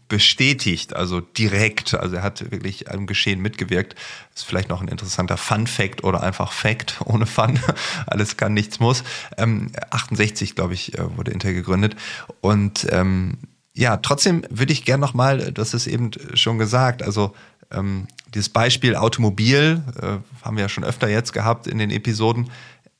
bestätigt, 0.07 0.95
also 0.95 1.19
direkt. 1.19 1.93
Also 1.93 2.15
er 2.15 2.23
hat 2.23 2.51
wirklich 2.51 2.89
am 2.89 3.07
Geschehen 3.07 3.41
mitgewirkt. 3.41 3.95
Ist 4.33 4.45
vielleicht 4.45 4.69
noch 4.69 4.81
ein 4.81 4.87
interessanter 4.87 5.37
Fun-Fact 5.37 6.03
oder 6.03 6.23
einfach 6.23 6.51
Fact 6.51 6.97
ohne 7.05 7.25
Fun. 7.25 7.59
Alles 8.05 8.37
kann, 8.37 8.53
nichts 8.53 8.79
muss. 8.79 9.03
Ähm, 9.37 9.71
68, 9.89 10.55
glaube 10.55 10.73
ich, 10.73 10.97
äh, 10.97 11.17
wurde 11.17 11.31
Intel 11.31 11.53
gegründet. 11.53 11.95
Und 12.41 12.87
ähm, 12.91 13.37
ja, 13.73 13.97
trotzdem 13.97 14.43
würde 14.49 14.73
ich 14.73 14.85
gerne 14.85 15.01
nochmal, 15.01 15.51
das 15.51 15.73
ist 15.73 15.87
eben 15.87 16.11
schon 16.33 16.57
gesagt, 16.57 17.03
also 17.03 17.35
ähm, 17.71 18.07
dieses 18.33 18.49
Beispiel 18.49 18.95
Automobil 18.95 19.83
äh, 20.01 20.17
haben 20.43 20.55
wir 20.57 20.63
ja 20.63 20.69
schon 20.69 20.83
öfter 20.83 21.09
jetzt 21.09 21.33
gehabt 21.33 21.67
in 21.67 21.77
den 21.77 21.91
Episoden. 21.91 22.49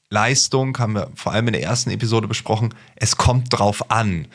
Leistung 0.10 0.78
haben 0.80 0.94
wir 0.94 1.12
vor 1.16 1.34
allem 1.34 1.48
in 1.48 1.54
der 1.54 1.64
ersten 1.64 1.90
Episode 1.90 2.28
besprochen. 2.28 2.74
Es 2.96 3.18
kommt 3.18 3.48
drauf 3.52 3.92
an. 3.92 4.28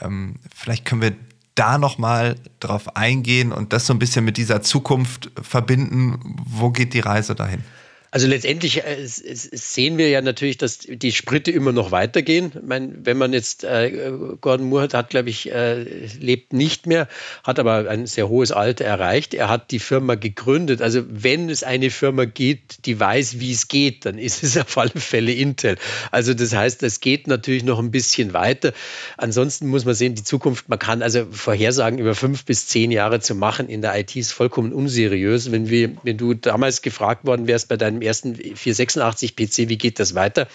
Ähm, 0.00 0.36
vielleicht 0.54 0.84
können 0.84 1.02
wir 1.02 1.16
da 1.54 1.76
nochmal 1.76 2.36
drauf 2.60 2.96
eingehen 2.96 3.52
und 3.52 3.72
das 3.72 3.86
so 3.86 3.92
ein 3.92 3.98
bisschen 3.98 4.24
mit 4.24 4.36
dieser 4.36 4.62
Zukunft 4.62 5.30
verbinden. 5.40 6.36
Wo 6.46 6.70
geht 6.70 6.94
die 6.94 7.00
Reise 7.00 7.34
dahin? 7.34 7.64
Also 8.10 8.26
letztendlich 8.26 8.84
äh, 8.84 8.96
sehen 9.04 9.98
wir 9.98 10.08
ja 10.08 10.20
natürlich, 10.20 10.56
dass 10.56 10.78
die 10.78 11.12
Spritte 11.12 11.50
immer 11.50 11.72
noch 11.72 11.90
weitergehen. 11.90 12.52
Ich 12.54 12.62
meine, 12.62 12.94
wenn 13.02 13.18
man 13.18 13.32
jetzt 13.32 13.64
äh, 13.64 14.12
Gordon 14.40 14.68
Moore 14.68 14.84
hat, 14.84 14.94
hat 14.94 15.10
glaube 15.10 15.28
ich, 15.30 15.52
äh, 15.52 15.82
lebt 16.18 16.52
nicht 16.52 16.86
mehr, 16.86 17.08
hat 17.44 17.58
aber 17.58 17.88
ein 17.88 18.06
sehr 18.06 18.28
hohes 18.28 18.52
Alter 18.52 18.84
erreicht. 18.84 19.34
Er 19.34 19.48
hat 19.48 19.70
die 19.70 19.78
Firma 19.78 20.14
gegründet. 20.14 20.80
Also 20.80 21.02
wenn 21.08 21.50
es 21.50 21.62
eine 21.62 21.90
Firma 21.90 22.24
gibt, 22.24 22.86
die 22.86 22.98
weiß, 22.98 23.40
wie 23.40 23.52
es 23.52 23.68
geht, 23.68 24.06
dann 24.06 24.18
ist 24.18 24.42
es 24.42 24.56
auf 24.58 24.76
alle 24.78 24.90
Fälle 24.90 25.32
Intel. 25.32 25.76
Also 26.10 26.34
das 26.34 26.54
heißt, 26.54 26.82
es 26.82 27.00
geht 27.00 27.26
natürlich 27.26 27.64
noch 27.64 27.78
ein 27.78 27.90
bisschen 27.90 28.32
weiter. 28.32 28.72
Ansonsten 29.16 29.66
muss 29.68 29.84
man 29.84 29.94
sehen, 29.94 30.14
die 30.14 30.24
Zukunft, 30.24 30.68
man 30.68 30.78
kann 30.78 31.02
also 31.02 31.26
Vorhersagen 31.30 31.98
über 31.98 32.14
fünf 32.14 32.44
bis 32.44 32.66
zehn 32.66 32.90
Jahre 32.90 33.20
zu 33.20 33.34
machen 33.34 33.68
in 33.68 33.82
der 33.82 33.98
IT 33.98 34.16
ist 34.16 34.32
vollkommen 34.32 34.72
unseriös. 34.72 35.52
Wenn 35.52 35.68
wir, 35.68 35.90
wenn 36.02 36.16
du 36.16 36.34
damals 36.34 36.82
gefragt 36.82 37.26
worden 37.26 37.46
wärst 37.46 37.68
bei 37.68 37.76
deinem 37.76 37.97
deinem 37.98 38.06
ersten 38.06 38.34
486 38.34 39.36
PC, 39.36 39.68
wie 39.68 39.78
geht 39.78 39.98
das 40.00 40.14
weiter? 40.14 40.48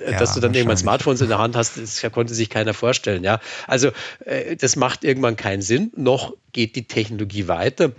Ja, 0.00 0.18
dass 0.18 0.34
du 0.34 0.40
dann 0.40 0.52
irgendwann 0.54 0.76
Smartphones 0.76 1.20
in 1.20 1.28
der 1.28 1.38
Hand 1.38 1.54
hast, 1.54 1.78
das 1.78 2.02
konnte 2.10 2.34
sich 2.34 2.50
keiner 2.50 2.74
vorstellen. 2.74 3.22
Ja, 3.22 3.40
also 3.68 3.92
äh, 4.24 4.56
das 4.56 4.74
macht 4.74 5.04
irgendwann 5.04 5.36
keinen 5.36 5.62
Sinn. 5.62 5.92
Noch 5.94 6.34
geht 6.52 6.74
die 6.74 6.88
Technologie 6.88 7.46
weiter. 7.46 7.92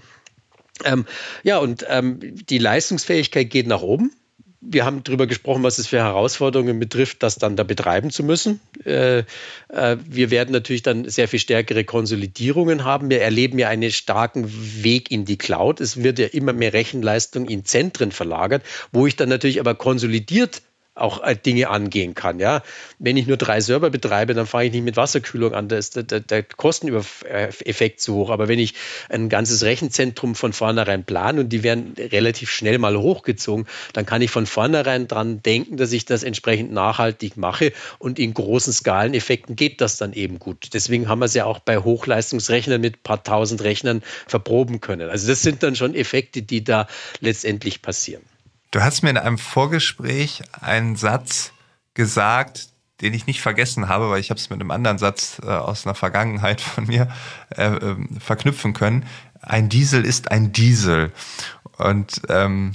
Ähm, 0.83 1.05
ja, 1.43 1.57
und 1.57 1.85
ähm, 1.87 2.19
die 2.21 2.57
Leistungsfähigkeit 2.57 3.49
geht 3.49 3.67
nach 3.67 3.81
oben 3.81 4.11
wir 4.67 4.86
haben 4.86 5.03
darüber 5.03 5.27
gesprochen, 5.27 5.63
was 5.63 5.77
es 5.77 5.88
für 5.88 5.98
Herausforderungen 5.98 6.79
betrifft, 6.79 7.24
das 7.24 7.36
dann 7.36 7.55
da 7.55 7.63
betreiben 7.63 8.10
zu 8.10 8.24
müssen. 8.24 8.60
Äh, 8.84 9.19
äh, 9.69 9.98
wir 10.07 10.31
werden 10.31 10.51
natürlich 10.51 10.84
dann 10.84 11.07
sehr 11.10 11.27
viel 11.27 11.39
stärkere 11.39 11.84
Konsolidierungen 11.84 12.84
haben. 12.84 13.10
Wir 13.10 13.22
erleben 13.22 13.60
ja 13.60 13.69
einen 13.69 13.91
starken 13.91 14.84
Weg 14.84 15.12
in 15.12 15.25
die 15.25 15.38
Cloud. 15.38 15.81
Es 15.81 16.03
wird 16.03 16.19
ja 16.19 16.27
immer 16.27 16.53
mehr 16.53 16.74
Rechenleistung 16.74 17.48
in 17.48 17.65
Zentren 17.65 18.12
verlagert, 18.12 18.63
wo 18.91 19.07
ich 19.07 19.15
dann 19.15 19.29
natürlich 19.29 19.60
aber 19.60 19.75
konsolidiert 19.75 20.62
auch 20.95 21.21
äh, 21.21 21.35
Dinge 21.35 21.69
angehen 21.69 22.15
kann. 22.15 22.39
Ja, 22.39 22.63
wenn 22.99 23.17
ich 23.17 23.27
nur 23.27 23.37
drei 23.37 23.59
Server 23.59 23.89
betreibe, 23.89 24.33
dann 24.33 24.47
fange 24.47 24.67
ich 24.67 24.71
nicht 24.71 24.85
mit 24.85 24.95
Wasserkühlung 24.95 25.53
an. 25.53 25.67
Da 25.67 25.77
ist 25.77 25.97
der, 25.97 26.03
der, 26.03 26.21
der 26.21 26.43
Kosteneffekt 26.43 27.99
zu 27.99 28.15
hoch. 28.15 28.29
Aber 28.29 28.47
wenn 28.47 28.59
ich 28.59 28.73
ein 29.09 29.27
ganzes 29.27 29.63
Rechenzentrum 29.63 30.35
von 30.35 30.53
vornherein 30.53 31.03
plane 31.03 31.41
und 31.41 31.49
die 31.49 31.63
werden 31.63 31.95
relativ 31.97 32.49
schnell 32.49 32.77
mal 32.77 32.97
hochgezogen, 32.97 33.67
dann 33.93 34.05
kann 34.05 34.21
ich 34.21 34.31
von 34.31 34.45
vornherein 34.45 35.07
dran 35.07 35.41
denken, 35.43 35.75
dass 35.75 35.91
ich 35.91 36.05
das 36.05 36.23
entsprechend 36.23 36.71
nachhaltig 36.71 37.35
mache 37.35 37.73
und 37.99 38.17
in 38.17 38.33
großen 38.33 38.71
Skaleneffekten 38.71 39.57
geht 39.57 39.81
das 39.81 39.97
dann 39.97 40.13
eben 40.13 40.39
gut. 40.39 40.69
Deswegen 40.73 41.09
haben 41.09 41.19
wir 41.19 41.25
es 41.25 41.33
ja 41.33 41.45
auch 41.45 41.59
bei 41.59 41.77
Hochleistungsrechnern 41.77 42.79
mit 42.79 42.95
ein 42.95 43.03
paar 43.03 43.23
tausend 43.23 43.61
Rechnern 43.63 44.01
verproben 44.27 44.79
können. 44.79 45.09
Also 45.09 45.27
das 45.27 45.41
sind 45.41 45.61
dann 45.61 45.75
schon 45.75 45.93
Effekte, 45.93 46.41
die 46.41 46.63
da 46.63 46.87
letztendlich 47.19 47.81
passieren. 47.81 48.23
Du 48.75 48.84
hast 48.84 49.03
mir 49.03 49.10
in 49.10 49.17
einem 49.17 49.38
Vorgespräch 49.38 50.41
einen 50.60 50.98
Satz 50.98 51.53
gesagt, 51.94 52.67
den 53.00 53.13
ich 53.13 53.25
nicht 53.25 53.39
vergessen 53.39 53.88
habe, 53.88 54.10
weil 54.10 54.20
ich 54.20 54.32
habe 54.32 54.38
es 54.38 54.50
mit 54.50 54.60
einem 54.60 54.70
anderen 54.70 54.98
Satz 54.98 55.39
äh, 55.41 55.46
aus 55.48 55.86
einer 55.86 55.96
Vergangenheit 55.96 56.60
von 56.60 56.86
mir 56.86 57.08
äh, 57.55 57.67
äh, 57.67 57.96
verknüpfen 58.20 58.74
können. 58.74 59.05
Ein 59.39 59.70
Diesel 59.70 60.03
ist 60.03 60.29
ein 60.29 60.51
Diesel. 60.51 61.13
Und 61.77 62.24
ähm, 62.27 62.74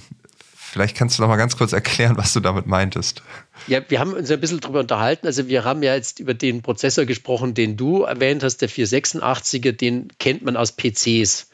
vielleicht 0.57 0.97
kannst 0.97 1.19
du 1.19 1.23
noch 1.23 1.29
mal 1.29 1.37
ganz 1.37 1.59
kurz 1.59 1.75
erklären, 1.75 2.17
was 2.17 2.33
du 2.33 2.41
damit 2.41 2.67
meintest. 2.67 3.23
Ja, 3.67 3.83
wir 3.87 4.01
haben 4.01 4.15
uns 4.15 4.31
ein 4.31 4.41
bisschen 4.41 4.61
darüber 4.61 4.81
unterhalten. 4.81 5.27
Also 5.27 5.49
wir 5.49 5.65
haben 5.65 5.83
ja 5.83 5.95
jetzt 5.95 6.19
über 6.19 6.33
den 6.33 6.63
Prozessor 6.63 7.05
gesprochen, 7.05 7.53
den 7.53 7.77
du 7.77 8.05
erwähnt 8.05 8.43
hast, 8.43 8.63
der 8.63 8.71
486er, 8.71 9.73
den 9.73 10.09
kennt 10.19 10.41
man 10.47 10.57
aus 10.57 10.73
PCs. 10.73 11.50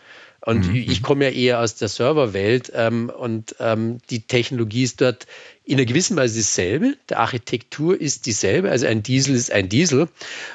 Und 0.46 0.68
mhm. 0.68 0.76
ich 0.76 1.02
komme 1.02 1.24
ja 1.24 1.30
eher 1.32 1.60
aus 1.60 1.74
der 1.74 1.88
Serverwelt 1.88 2.70
ähm, 2.72 3.10
und 3.10 3.56
ähm, 3.58 3.98
die 4.10 4.28
Technologie 4.28 4.84
ist 4.84 5.00
dort 5.00 5.26
in 5.64 5.74
einer 5.74 5.86
gewissen 5.86 6.16
Weise 6.16 6.36
dieselbe. 6.36 6.94
Die 7.10 7.16
Architektur 7.16 8.00
ist 8.00 8.26
dieselbe. 8.26 8.70
Also 8.70 8.86
ein 8.86 9.02
Diesel 9.02 9.34
ist 9.34 9.50
ein 9.50 9.68
Diesel. 9.68 10.06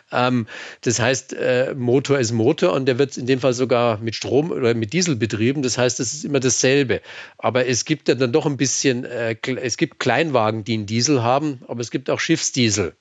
Ähm, 0.09 0.47
das 0.79 1.01
heißt, 1.01 1.33
äh, 1.33 1.75
Motor 1.75 2.19
ist 2.19 2.31
Motor 2.31 2.71
und 2.71 2.85
der 2.85 2.99
wird 2.99 3.17
in 3.17 3.25
dem 3.25 3.41
Fall 3.41 3.51
sogar 3.51 3.97
mit 3.97 4.15
Strom 4.15 4.51
oder 4.51 4.73
mit 4.75 4.93
Diesel 4.93 5.17
betrieben. 5.17 5.61
Das 5.61 5.77
heißt, 5.77 5.99
es 5.99 6.13
ist 6.13 6.23
immer 6.23 6.39
dasselbe. 6.39 7.01
Aber 7.37 7.67
es 7.67 7.83
gibt 7.83 8.07
ja 8.07 8.15
dann 8.15 8.31
doch 8.31 8.45
ein 8.45 8.55
bisschen, 8.55 9.03
äh, 9.03 9.35
es 9.61 9.75
gibt 9.75 9.99
Kleinwagen, 9.99 10.63
die 10.63 10.75
einen 10.75 10.85
Diesel 10.85 11.21
haben, 11.21 11.63
aber 11.67 11.81
es 11.81 11.91
gibt 11.91 12.09
auch 12.09 12.21
Schiffsdiesel. 12.21 12.95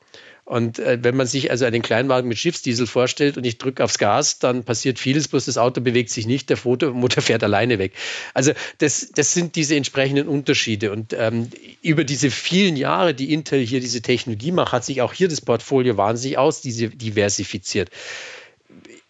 Und 0.51 0.81
äh, 0.81 0.99
wenn 1.01 1.15
man 1.15 1.29
sich 1.29 1.53
also 1.53 1.65
einen 1.65 1.81
Kleinwagen 1.81 2.29
mit 2.29 2.37
Schiffsdiesel 2.37 2.89
vorstellt 2.89 3.37
und 3.37 3.47
ich 3.47 3.59
drücke 3.59 3.85
aufs 3.85 3.99
Gas, 3.99 4.41
dann 4.41 4.65
passiert 4.65 4.99
vieles, 4.99 5.29
bloß 5.29 5.45
das 5.45 5.59
Auto 5.59 5.81
bewegt 5.81 6.11
sich 6.11 6.27
nicht, 6.27 6.51
der 6.51 6.57
Fotomotor 6.57 7.23
fährt 7.23 7.45
alleine 7.45 7.79
weg. 7.79 7.93
Also 8.35 8.51
das, 8.79 9.13
das 9.15 9.33
sind 9.33 9.55
diese 9.55 9.77
entsprechenden 9.77 10.27
Unterschiede. 10.27 10.91
Und 10.91 11.13
ähm, 11.13 11.51
über 11.83 12.03
diese 12.03 12.33
vielen 12.33 12.77
Jahre, 12.77 13.15
die 13.15 13.33
Intel 13.33 13.61
hier 13.61 13.79
diese 13.79 14.03
Technologie 14.03 14.51
macht, 14.51 14.73
hat 14.73 14.85
sich 14.85 15.03
auch 15.03 15.13
hier 15.13 15.29
das 15.29 15.41
Portfolio 15.41 15.97
wahnsinnig 15.97 16.37
ausdiversifiziert. 16.37 17.91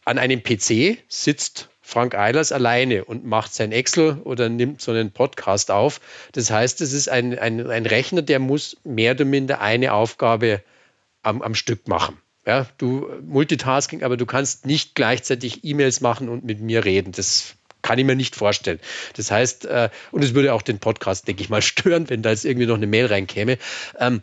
An 0.04 0.18
einem 0.18 0.42
PC 0.42 0.98
sitzt 1.08 1.70
Frank 1.80 2.14
Eilers 2.14 2.52
alleine 2.52 3.06
und 3.06 3.24
macht 3.24 3.54
sein 3.54 3.72
Excel 3.72 4.18
oder 4.24 4.50
nimmt 4.50 4.82
so 4.82 4.92
einen 4.92 5.10
Podcast 5.10 5.70
auf. 5.70 6.02
Das 6.32 6.50
heißt, 6.50 6.82
es 6.82 6.92
ist 6.92 7.08
ein, 7.08 7.38
ein, 7.38 7.66
ein 7.66 7.86
Rechner, 7.86 8.20
der 8.20 8.40
muss 8.40 8.76
mehr 8.84 9.12
oder 9.12 9.24
minder 9.24 9.62
eine 9.62 9.94
Aufgabe 9.94 10.60
am, 11.22 11.42
am 11.42 11.54
Stück 11.54 11.88
machen. 11.88 12.16
Ja, 12.46 12.66
du 12.78 13.08
Multitasking, 13.22 14.02
aber 14.02 14.16
du 14.16 14.26
kannst 14.26 14.66
nicht 14.66 14.94
gleichzeitig 14.94 15.62
E-Mails 15.62 16.00
machen 16.00 16.28
und 16.28 16.44
mit 16.44 16.60
mir 16.60 16.84
reden. 16.84 17.12
Das 17.12 17.54
kann 17.82 17.98
ich 17.98 18.04
mir 18.04 18.16
nicht 18.16 18.36
vorstellen. 18.36 18.80
Das 19.16 19.30
heißt, 19.30 19.66
äh, 19.66 19.90
und 20.10 20.24
es 20.24 20.34
würde 20.34 20.54
auch 20.54 20.62
den 20.62 20.78
Podcast, 20.78 21.28
denke 21.28 21.42
ich 21.42 21.50
mal, 21.50 21.62
stören, 21.62 22.08
wenn 22.08 22.22
da 22.22 22.30
jetzt 22.30 22.44
irgendwie 22.44 22.66
noch 22.66 22.76
eine 22.76 22.86
Mail 22.86 23.06
reinkäme. 23.06 23.58
Ähm, 23.98 24.22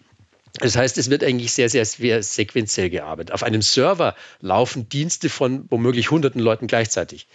das 0.59 0.75
heißt, 0.75 0.97
es 0.97 1.09
wird 1.09 1.23
eigentlich 1.23 1.51
sehr, 1.51 1.69
sehr, 1.69 1.85
sehr 1.85 2.23
sequenziell 2.23 2.89
gearbeitet. 2.89 3.31
Auf 3.31 3.43
einem 3.43 3.61
Server 3.61 4.15
laufen 4.41 4.89
Dienste 4.89 5.29
von 5.29 5.65
womöglich 5.69 6.09
hunderten 6.09 6.41
Leuten 6.41 6.65
gleichzeitig. 6.65 7.27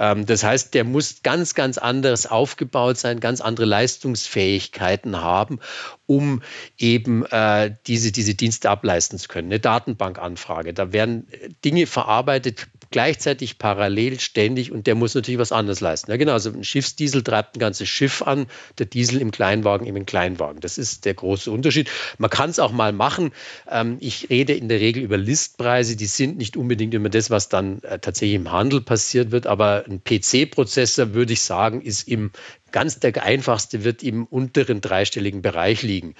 Ähm, 0.00 0.26
das 0.26 0.42
heißt, 0.42 0.74
der 0.74 0.84
muss 0.84 1.22
ganz, 1.22 1.54
ganz 1.54 1.78
anders 1.78 2.26
aufgebaut 2.26 2.96
sein, 2.96 3.20
ganz 3.20 3.40
andere 3.40 3.66
Leistungsfähigkeiten 3.66 5.20
haben, 5.20 5.60
um 6.06 6.42
eben 6.78 7.24
äh, 7.26 7.76
diese, 7.86 8.10
diese 8.10 8.34
Dienste 8.34 8.70
ableisten 8.70 9.18
zu 9.18 9.28
können. 9.28 9.48
Eine 9.48 9.60
Datenbankanfrage, 9.60 10.72
da 10.72 10.92
werden 10.92 11.28
Dinge 11.64 11.86
verarbeitet, 11.86 12.66
gleichzeitig 12.90 13.58
parallel 13.58 14.18
ständig 14.18 14.72
und 14.72 14.86
der 14.86 14.94
muss 14.94 15.14
natürlich 15.14 15.38
was 15.38 15.52
anderes 15.52 15.80
leisten. 15.80 16.10
Ja, 16.10 16.16
genau, 16.16 16.32
also 16.32 16.50
ein 16.50 16.64
Schiffsdiesel 16.64 17.22
treibt 17.22 17.56
ein 17.56 17.60
ganzes 17.60 17.88
Schiff 17.88 18.22
an, 18.22 18.46
der 18.78 18.86
Diesel 18.86 19.20
im 19.20 19.30
Kleinwagen 19.30 19.86
eben 19.86 19.96
im 19.96 20.06
Kleinwagen. 20.06 20.60
Das 20.60 20.76
ist 20.76 21.04
der 21.04 21.14
große 21.14 21.50
Unterschied. 21.50 21.88
Man 22.18 22.30
kann 22.30 22.50
es 22.50 22.58
auch 22.58 22.72
mal 22.72 22.92
machen. 22.92 23.30
Ähm, 23.70 23.98
ich 24.00 24.28
rede 24.28 24.54
in 24.54 24.68
der 24.68 24.80
Regel 24.80 25.02
über 25.02 25.16
Listpreise, 25.16 25.96
die 25.96 26.06
sind 26.06 26.36
nicht 26.36 26.56
unbedingt 26.56 26.92
immer 26.94 27.08
das, 27.08 27.30
was 27.30 27.48
dann 27.48 27.82
äh, 27.82 27.98
tatsächlich 27.98 28.36
im 28.36 28.50
Handel 28.50 28.80
passiert 28.80 29.30
wird, 29.30 29.46
aber 29.46 29.84
ein 29.88 30.02
PC-Prozessor, 30.02 31.14
würde 31.14 31.32
ich 31.32 31.42
sagen, 31.42 31.80
ist 31.82 32.08
im 32.08 32.32
ganz 32.72 32.98
der 32.98 33.22
einfachste, 33.22 33.84
wird 33.84 34.02
im 34.02 34.26
unteren 34.26 34.80
dreistelligen 34.80 35.42
Bereich 35.42 35.82
liegen. 35.82 36.14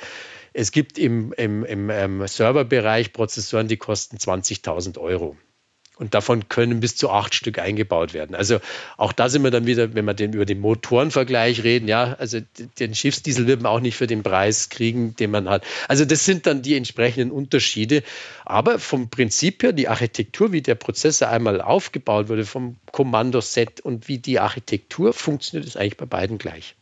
Es 0.53 0.73
gibt 0.73 0.99
im, 0.99 1.33
im, 1.33 1.65
im, 1.65 1.91
im 1.91 2.27
Serverbereich 2.27 3.13
Prozessoren, 3.13 3.69
die 3.69 3.77
kosten 3.77 4.17
20.000 4.17 4.99
Euro. 4.99 5.37
Und 6.01 6.15
davon 6.15 6.49
können 6.49 6.81
bis 6.81 6.97
zu 6.97 7.11
acht 7.11 7.35
Stück 7.35 7.59
eingebaut 7.59 8.15
werden. 8.15 8.35
Also 8.35 8.59
auch 8.97 9.13
da 9.13 9.29
sind 9.29 9.45
wir 9.45 9.51
dann 9.51 9.67
wieder, 9.67 9.95
wenn 9.95 10.07
wir 10.07 10.15
den, 10.15 10.33
über 10.33 10.47
den 10.47 10.59
Motorenvergleich 10.59 11.63
reden, 11.63 11.89
ja, 11.89 12.15
also 12.19 12.41
den 12.79 12.95
Schiffsdiesel 12.95 13.47
wird 13.47 13.61
man 13.61 13.71
auch 13.71 13.81
nicht 13.81 13.97
für 13.97 14.07
den 14.07 14.23
Preis 14.23 14.71
kriegen, 14.71 15.15
den 15.15 15.31
man 15.31 15.47
hat. 15.51 15.63
Also 15.89 16.07
das 16.07 16.25
sind 16.25 16.47
dann 16.47 16.63
die 16.63 16.75
entsprechenden 16.75 17.31
Unterschiede. 17.31 18.03
Aber 18.47 18.79
vom 18.79 19.11
Prinzip 19.11 19.63
her, 19.63 19.75
die 19.75 19.89
Architektur, 19.89 20.53
wie 20.53 20.63
der 20.63 20.75
Prozessor 20.75 21.29
einmal 21.29 21.61
aufgebaut 21.61 22.31
wurde, 22.31 22.47
vom 22.47 22.77
Kommandoset 22.93 23.83
und 23.83 24.09
wie 24.09 24.17
die 24.17 24.41
Architektur 24.41 25.13
funktioniert, 25.13 25.69
ist 25.69 25.77
eigentlich 25.77 25.99
bei 25.99 26.07
beiden 26.07 26.39
gleich. 26.39 26.77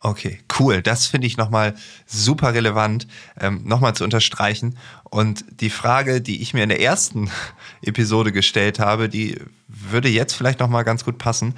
Okay, 0.00 0.40
cool. 0.58 0.82
Das 0.82 1.06
finde 1.06 1.26
ich 1.26 1.36
nochmal 1.36 1.74
super 2.06 2.52
relevant, 2.52 3.06
ähm, 3.40 3.62
nochmal 3.64 3.94
zu 3.94 4.04
unterstreichen. 4.04 4.76
Und 5.04 5.44
die 5.60 5.70
Frage, 5.70 6.20
die 6.20 6.42
ich 6.42 6.52
mir 6.54 6.62
in 6.62 6.68
der 6.68 6.80
ersten 6.80 7.30
Episode 7.82 8.30
gestellt 8.30 8.78
habe, 8.78 9.08
die 9.08 9.40
würde 9.66 10.08
jetzt 10.08 10.34
vielleicht 10.34 10.60
nochmal 10.60 10.84
ganz 10.84 11.04
gut 11.04 11.18
passen. 11.18 11.54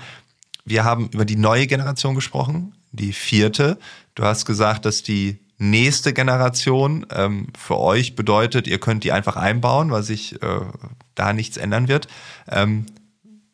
Wir 0.64 0.85
haben 0.85 1.09
über 1.09 1.25
die 1.25 1.37
neue 1.37 1.66
Generation 1.66 2.14
gesprochen, 2.14 2.75
die 2.92 3.12
vierte. 3.12 3.78
Du 4.14 4.25
hast 4.25 4.45
gesagt, 4.45 4.85
dass 4.85 5.02
die 5.02 5.40
nächste 5.59 6.12
Generation 6.12 7.07
ähm, 7.11 7.49
für 7.59 7.78
euch 7.78 8.14
bedeutet, 8.14 8.68
ihr 8.68 8.78
könnt 8.78 9.02
die 9.02 9.12
einfach 9.12 9.37
einbauen, 9.37 9.90
weil 9.90 10.04
sich 10.04 10.40
äh, 10.42 10.61
da 11.14 11.33
nichts 11.33 11.57
ändern 11.57 11.88
wird. 11.88 12.07
Ähm, 12.49 12.87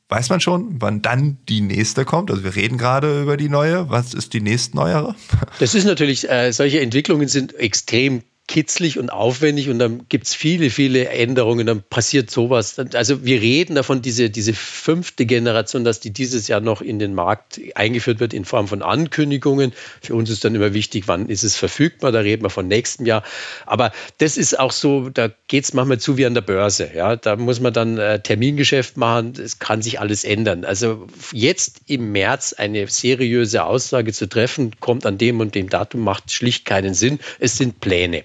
Weiß 0.08 0.28
man 0.28 0.40
schon, 0.40 0.80
wann 0.80 1.00
dann 1.00 1.38
die 1.48 1.62
nächste 1.62 2.04
kommt? 2.04 2.30
Also 2.30 2.44
wir 2.44 2.54
reden 2.54 2.76
gerade 2.76 3.22
über 3.22 3.36
die 3.36 3.48
neue. 3.48 3.88
Was 3.88 4.12
ist 4.12 4.34
die 4.34 4.40
nächstneuere? 4.40 5.14
Das 5.58 5.74
ist 5.74 5.84
natürlich, 5.84 6.28
äh, 6.28 6.52
solche 6.52 6.80
Entwicklungen 6.80 7.28
sind 7.28 7.54
extrem 7.54 8.22
kitzlig 8.46 8.98
und 8.98 9.10
aufwendig 9.10 9.70
und 9.70 9.78
dann 9.78 10.06
gibt 10.10 10.26
es 10.26 10.34
viele, 10.34 10.68
viele 10.68 11.08
Änderungen, 11.08 11.66
dann 11.66 11.82
passiert 11.82 12.30
sowas. 12.30 12.78
Also 12.92 13.24
wir 13.24 13.40
reden 13.40 13.74
davon, 13.74 14.02
diese, 14.02 14.28
diese 14.28 14.52
fünfte 14.52 15.24
Generation, 15.24 15.82
dass 15.82 16.00
die 16.00 16.10
dieses 16.10 16.46
Jahr 16.46 16.60
noch 16.60 16.82
in 16.82 16.98
den 16.98 17.14
Markt 17.14 17.58
eingeführt 17.74 18.20
wird 18.20 18.34
in 18.34 18.44
Form 18.44 18.68
von 18.68 18.82
Ankündigungen. 18.82 19.72
Für 20.02 20.14
uns 20.14 20.28
ist 20.28 20.44
dann 20.44 20.54
immer 20.54 20.74
wichtig, 20.74 21.04
wann 21.06 21.30
ist 21.30 21.42
es 21.42 21.56
verfügbar, 21.56 22.12
da 22.12 22.20
reden 22.20 22.42
wir 22.42 22.50
von 22.50 22.68
nächstem 22.68 23.06
Jahr. 23.06 23.22
Aber 23.64 23.92
das 24.18 24.36
ist 24.36 24.58
auch 24.58 24.72
so, 24.72 25.08
da 25.08 25.30
geht 25.48 25.64
es 25.64 25.72
manchmal 25.72 25.98
zu 25.98 26.18
wie 26.18 26.26
an 26.26 26.34
der 26.34 26.42
Börse. 26.42 26.90
Ja? 26.94 27.16
Da 27.16 27.36
muss 27.36 27.60
man 27.60 27.72
dann 27.72 27.96
äh, 27.96 28.20
Termingeschäft 28.20 28.98
machen, 28.98 29.32
es 29.42 29.58
kann 29.58 29.80
sich 29.80 30.00
alles 30.00 30.22
ändern. 30.22 30.66
Also 30.66 31.06
jetzt 31.32 31.80
im 31.86 32.12
März 32.12 32.52
eine 32.52 32.86
seriöse 32.88 33.64
Aussage 33.64 34.12
zu 34.12 34.28
treffen, 34.28 34.72
kommt 34.80 35.06
an 35.06 35.16
dem 35.16 35.40
und 35.40 35.54
dem 35.54 35.70
Datum, 35.70 36.02
macht 36.02 36.30
schlicht 36.30 36.66
keinen 36.66 36.92
Sinn. 36.92 37.20
Es 37.38 37.56
sind 37.56 37.80
Pläne. 37.80 38.24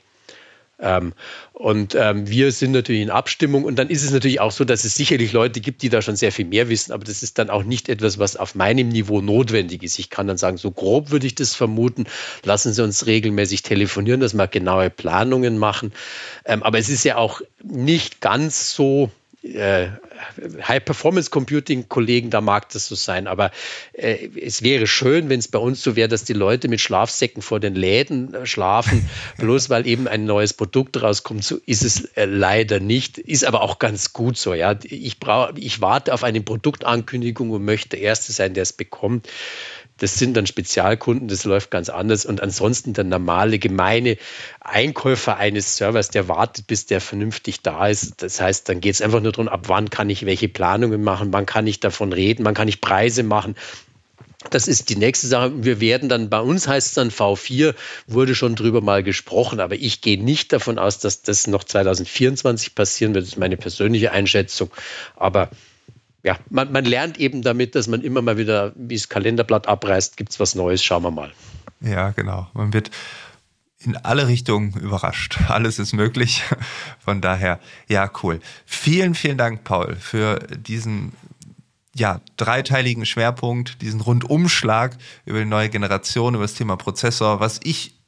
Ähm, 0.81 1.13
und 1.53 1.93
ähm, 1.95 2.29
wir 2.29 2.51
sind 2.51 2.71
natürlich 2.71 3.01
in 3.01 3.09
Abstimmung 3.09 3.65
und 3.65 3.77
dann 3.77 3.89
ist 3.89 4.03
es 4.03 4.11
natürlich 4.11 4.39
auch 4.39 4.51
so, 4.51 4.63
dass 4.63 4.85
es 4.85 4.95
sicherlich 4.95 5.33
Leute 5.33 5.59
gibt, 5.59 5.81
die 5.81 5.89
da 5.89 6.01
schon 6.01 6.15
sehr 6.15 6.31
viel 6.31 6.45
mehr 6.45 6.69
wissen, 6.69 6.93
aber 6.93 7.03
das 7.03 7.21
ist 7.21 7.37
dann 7.37 7.49
auch 7.49 7.63
nicht 7.63 7.89
etwas, 7.89 8.17
was 8.17 8.37
auf 8.37 8.55
meinem 8.55 8.87
Niveau 8.89 9.21
notwendig 9.21 9.83
ist. 9.83 9.99
Ich 9.99 10.09
kann 10.09 10.27
dann 10.27 10.37
sagen, 10.37 10.57
so 10.57 10.71
grob 10.71 11.11
würde 11.11 11.27
ich 11.27 11.35
das 11.35 11.55
vermuten. 11.55 12.05
Lassen 12.43 12.73
Sie 12.73 12.83
uns 12.83 13.05
regelmäßig 13.05 13.61
telefonieren, 13.61 14.21
dass 14.21 14.33
wir 14.33 14.47
genaue 14.47 14.89
Planungen 14.89 15.57
machen. 15.57 15.91
Ähm, 16.45 16.63
aber 16.63 16.79
es 16.79 16.89
ist 16.89 17.03
ja 17.03 17.17
auch 17.17 17.41
nicht 17.61 18.21
ganz 18.21 18.73
so 18.73 19.11
äh, 19.41 19.87
High-Performance-Computing-Kollegen, 20.61 22.29
da 22.29 22.41
mag 22.41 22.69
das 22.69 22.87
so 22.87 22.95
sein, 22.95 23.27
aber 23.27 23.51
äh, 23.93 24.27
es 24.39 24.63
wäre 24.63 24.85
schön, 24.85 25.29
wenn 25.29 25.39
es 25.39 25.47
bei 25.47 25.59
uns 25.59 25.81
so 25.81 25.95
wäre, 25.95 26.09
dass 26.09 26.25
die 26.25 26.33
Leute 26.33 26.67
mit 26.67 26.81
Schlafsäcken 26.81 27.41
vor 27.41 27.59
den 27.59 27.75
Läden 27.75 28.33
äh, 28.33 28.45
schlafen, 28.45 29.09
bloß 29.37 29.69
weil 29.69 29.87
eben 29.87 30.07
ein 30.07 30.25
neues 30.25 30.53
Produkt 30.53 31.01
rauskommt. 31.01 31.43
So 31.43 31.59
ist 31.65 31.83
es 31.83 32.05
äh, 32.15 32.25
leider 32.25 32.79
nicht, 32.79 33.17
ist 33.17 33.45
aber 33.45 33.61
auch 33.61 33.79
ganz 33.79 34.13
gut 34.13 34.37
so. 34.37 34.53
Ja, 34.53 34.77
ich 34.83 35.19
brauche, 35.19 35.53
ich 35.57 35.81
warte 35.81 36.13
auf 36.13 36.23
eine 36.23 36.41
Produktankündigung 36.41 37.51
und 37.51 37.63
möchte 37.63 37.89
der 37.89 38.01
Erste 38.01 38.33
sein, 38.33 38.53
der 38.53 38.63
es 38.63 38.73
bekommt. 38.73 39.27
Das 39.99 40.15
sind 40.15 40.35
dann 40.35 40.47
Spezialkunden, 40.47 41.27
das 41.27 41.45
läuft 41.45 41.71
ganz 41.71 41.89
anders. 41.89 42.25
Und 42.25 42.41
ansonsten 42.41 42.93
der 42.93 43.03
normale, 43.03 43.59
gemeine 43.59 44.17
Einkäufer 44.59 45.37
eines 45.37 45.77
Servers, 45.77 46.09
der 46.09 46.27
wartet, 46.27 46.67
bis 46.67 46.85
der 46.85 47.01
vernünftig 47.01 47.61
da 47.61 47.87
ist. 47.87 48.21
Das 48.23 48.41
heißt, 48.41 48.67
dann 48.69 48.81
geht 48.81 48.95
es 48.95 49.01
einfach 49.01 49.21
nur 49.21 49.31
darum, 49.31 49.47
ab 49.47 49.65
wann 49.67 49.89
kann 49.89 50.09
ich 50.09 50.25
welche 50.25 50.49
Planungen 50.49 51.03
machen, 51.03 51.31
wann 51.31 51.45
kann 51.45 51.67
ich 51.67 51.79
davon 51.79 52.13
reden, 52.13 52.45
wann 52.45 52.53
kann 52.53 52.67
ich 52.67 52.81
Preise 52.81 53.23
machen. 53.23 53.55
Das 54.51 54.69
ist 54.69 54.87
die 54.87 54.95
nächste 54.95 55.27
Sache. 55.27 55.65
Wir 55.65 55.81
werden 55.81 56.07
dann, 56.07 56.29
bei 56.29 56.39
uns 56.39 56.65
heißt 56.65 56.87
es 56.87 56.93
dann 56.93 57.11
V4, 57.11 57.75
wurde 58.07 58.35
schon 58.35 58.55
drüber 58.55 58.79
mal 58.79 59.03
gesprochen, 59.03 59.59
aber 59.59 59.75
ich 59.75 59.99
gehe 59.99 60.21
nicht 60.21 60.53
davon 60.53 60.79
aus, 60.79 60.99
dass 60.99 61.21
das 61.21 61.47
noch 61.47 61.65
2024 61.65 62.73
passieren 62.73 63.13
wird. 63.13 63.25
Das 63.25 63.33
ist 63.33 63.37
meine 63.37 63.57
persönliche 63.57 64.13
Einschätzung. 64.13 64.71
Aber 65.17 65.49
ja, 66.29 66.37
man, 66.51 66.71
man 66.71 66.85
lernt 66.85 67.19
eben 67.19 67.41
damit, 67.41 67.73
dass 67.73 67.87
man 67.87 68.01
immer 68.01 68.21
mal 68.21 68.37
wieder, 68.37 68.71
wie 68.75 68.93
das 68.93 69.09
Kalenderblatt 69.09 69.67
abreißt, 69.67 70.15
gibt 70.15 70.31
es 70.31 70.39
was 70.39 70.53
Neues, 70.53 70.83
schauen 70.83 71.01
wir 71.01 71.09
mal. 71.09 71.31
Ja, 71.81 72.11
genau. 72.11 72.47
Man 72.53 72.71
wird 72.71 72.91
in 73.79 73.97
alle 73.97 74.27
Richtungen 74.27 74.73
überrascht. 74.73 75.39
Alles 75.47 75.79
ist 75.79 75.93
möglich. 75.93 76.43
Von 76.99 77.19
daher, 77.19 77.59
ja, 77.87 78.11
cool. 78.21 78.41
Vielen, 78.67 79.15
vielen 79.15 79.39
Dank, 79.39 79.63
Paul, 79.63 79.95
für 79.95 80.37
diesen 80.55 81.13
ja, 81.95 82.21
dreiteiligen 82.37 83.07
Schwerpunkt, 83.07 83.81
diesen 83.81 83.99
Rundumschlag 83.99 84.97
über 85.25 85.39
die 85.39 85.45
neue 85.45 85.69
Generation, 85.69 86.35
über 86.35 86.43
das 86.43 86.53
Thema 86.53 86.75
Prozessor, 86.75 87.39
was 87.39 87.59
ich 87.63 87.98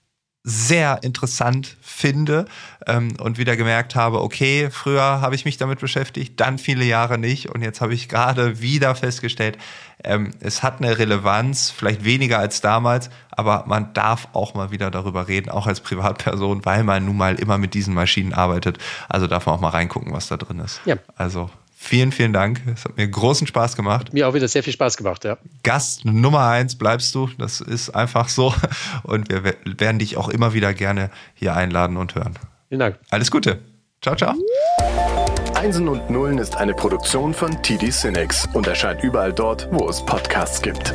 sehr 0.44 1.04
interessant 1.04 1.78
finde 1.82 2.46
ähm, 2.88 3.14
und 3.20 3.38
wieder 3.38 3.56
gemerkt 3.56 3.96
habe, 3.96 4.22
okay, 4.22 4.70
früher 4.72 5.22
habe 5.22 5.36
ich 5.36 5.46
mich 5.46 5.58
damit 5.58 5.80
beschäftigt, 5.80 6.40
dann 6.40 6.58
viele 6.58 6.84
Jahre 6.84 7.20
nicht 7.20 7.50
und 7.50 7.62
jetzt 7.62 7.80
habe 7.80 7.94
ich 7.94 8.10
gerade 8.10 8.60
wieder 8.60 8.96
festgestellt, 8.96 9.60
ähm, 10.04 10.32
es 10.40 10.64
hat 10.64 10.80
eine 10.80 10.98
Relevanz, 10.98 11.70
vielleicht 11.70 12.04
weniger 12.04 12.40
als 12.40 12.60
damals, 12.62 13.12
aber 13.30 13.66
man 13.68 13.94
darf 13.94 14.30
auch 14.34 14.56
mal 14.56 14.72
wieder 14.72 14.90
darüber 14.90 15.28
reden, 15.28 15.52
auch 15.52 15.68
als 15.68 15.80
Privatperson, 15.80 16.66
weil 16.66 16.84
man 16.84 17.06
nun 17.06 17.18
mal 17.18 17.36
immer 17.36 17.60
mit 17.60 17.76
diesen 17.76 17.94
Maschinen 17.94 18.34
arbeitet. 18.34 18.80
Also 19.10 19.28
darf 19.28 19.46
man 19.46 19.56
auch 19.56 19.62
mal 19.62 19.70
reingucken, 19.70 20.12
was 20.12 20.28
da 20.28 20.38
drin 20.38 20.60
ist. 20.60 20.82
Ja. 20.86 20.96
Also 21.16 21.52
Vielen, 21.84 22.12
vielen 22.12 22.32
Dank. 22.32 22.62
Es 22.72 22.86
hat 22.86 22.96
mir 22.96 23.08
großen 23.08 23.48
Spaß 23.48 23.76
gemacht. 23.76 24.14
Mir 24.14 24.28
auch 24.30 24.36
wieder 24.36 24.48
sehr 24.48 24.62
viel 24.62 24.72
Spaß 24.72 24.98
gemacht, 24.98 25.26
ja. 25.26 25.40
Gast 25.64 26.06
Nummer 26.06 26.48
eins 26.48 26.78
bleibst 26.78 27.14
du. 27.16 27.28
Das 27.40 27.60
ist 27.60 27.90
einfach 27.90 28.30
so. 28.30 28.54
Und 29.04 29.30
wir 29.30 29.56
werden 29.66 29.98
dich 29.98 30.16
auch 30.16 30.30
immer 30.30 30.54
wieder 30.54 30.76
gerne 30.76 31.10
hier 31.34 31.56
einladen 31.56 31.98
und 31.98 32.14
hören. 32.14 32.38
Vielen 32.70 32.80
Dank. 32.80 33.00
Alles 33.10 33.32
Gute. 33.32 33.60
Ciao, 34.02 34.16
ciao. 34.16 34.36
Einsen 35.56 35.88
und 35.88 36.08
Nullen 36.10 36.38
ist 36.38 36.56
eine 36.56 36.76
Produktion 36.76 37.34
von 37.34 37.62
TD 37.64 37.90
Cinex 37.90 38.48
und 38.54 38.68
erscheint 38.68 39.04
überall 39.04 39.34
dort, 39.34 39.68
wo 39.72 39.90
es 39.90 40.06
Podcasts 40.06 40.62
gibt. 40.62 40.94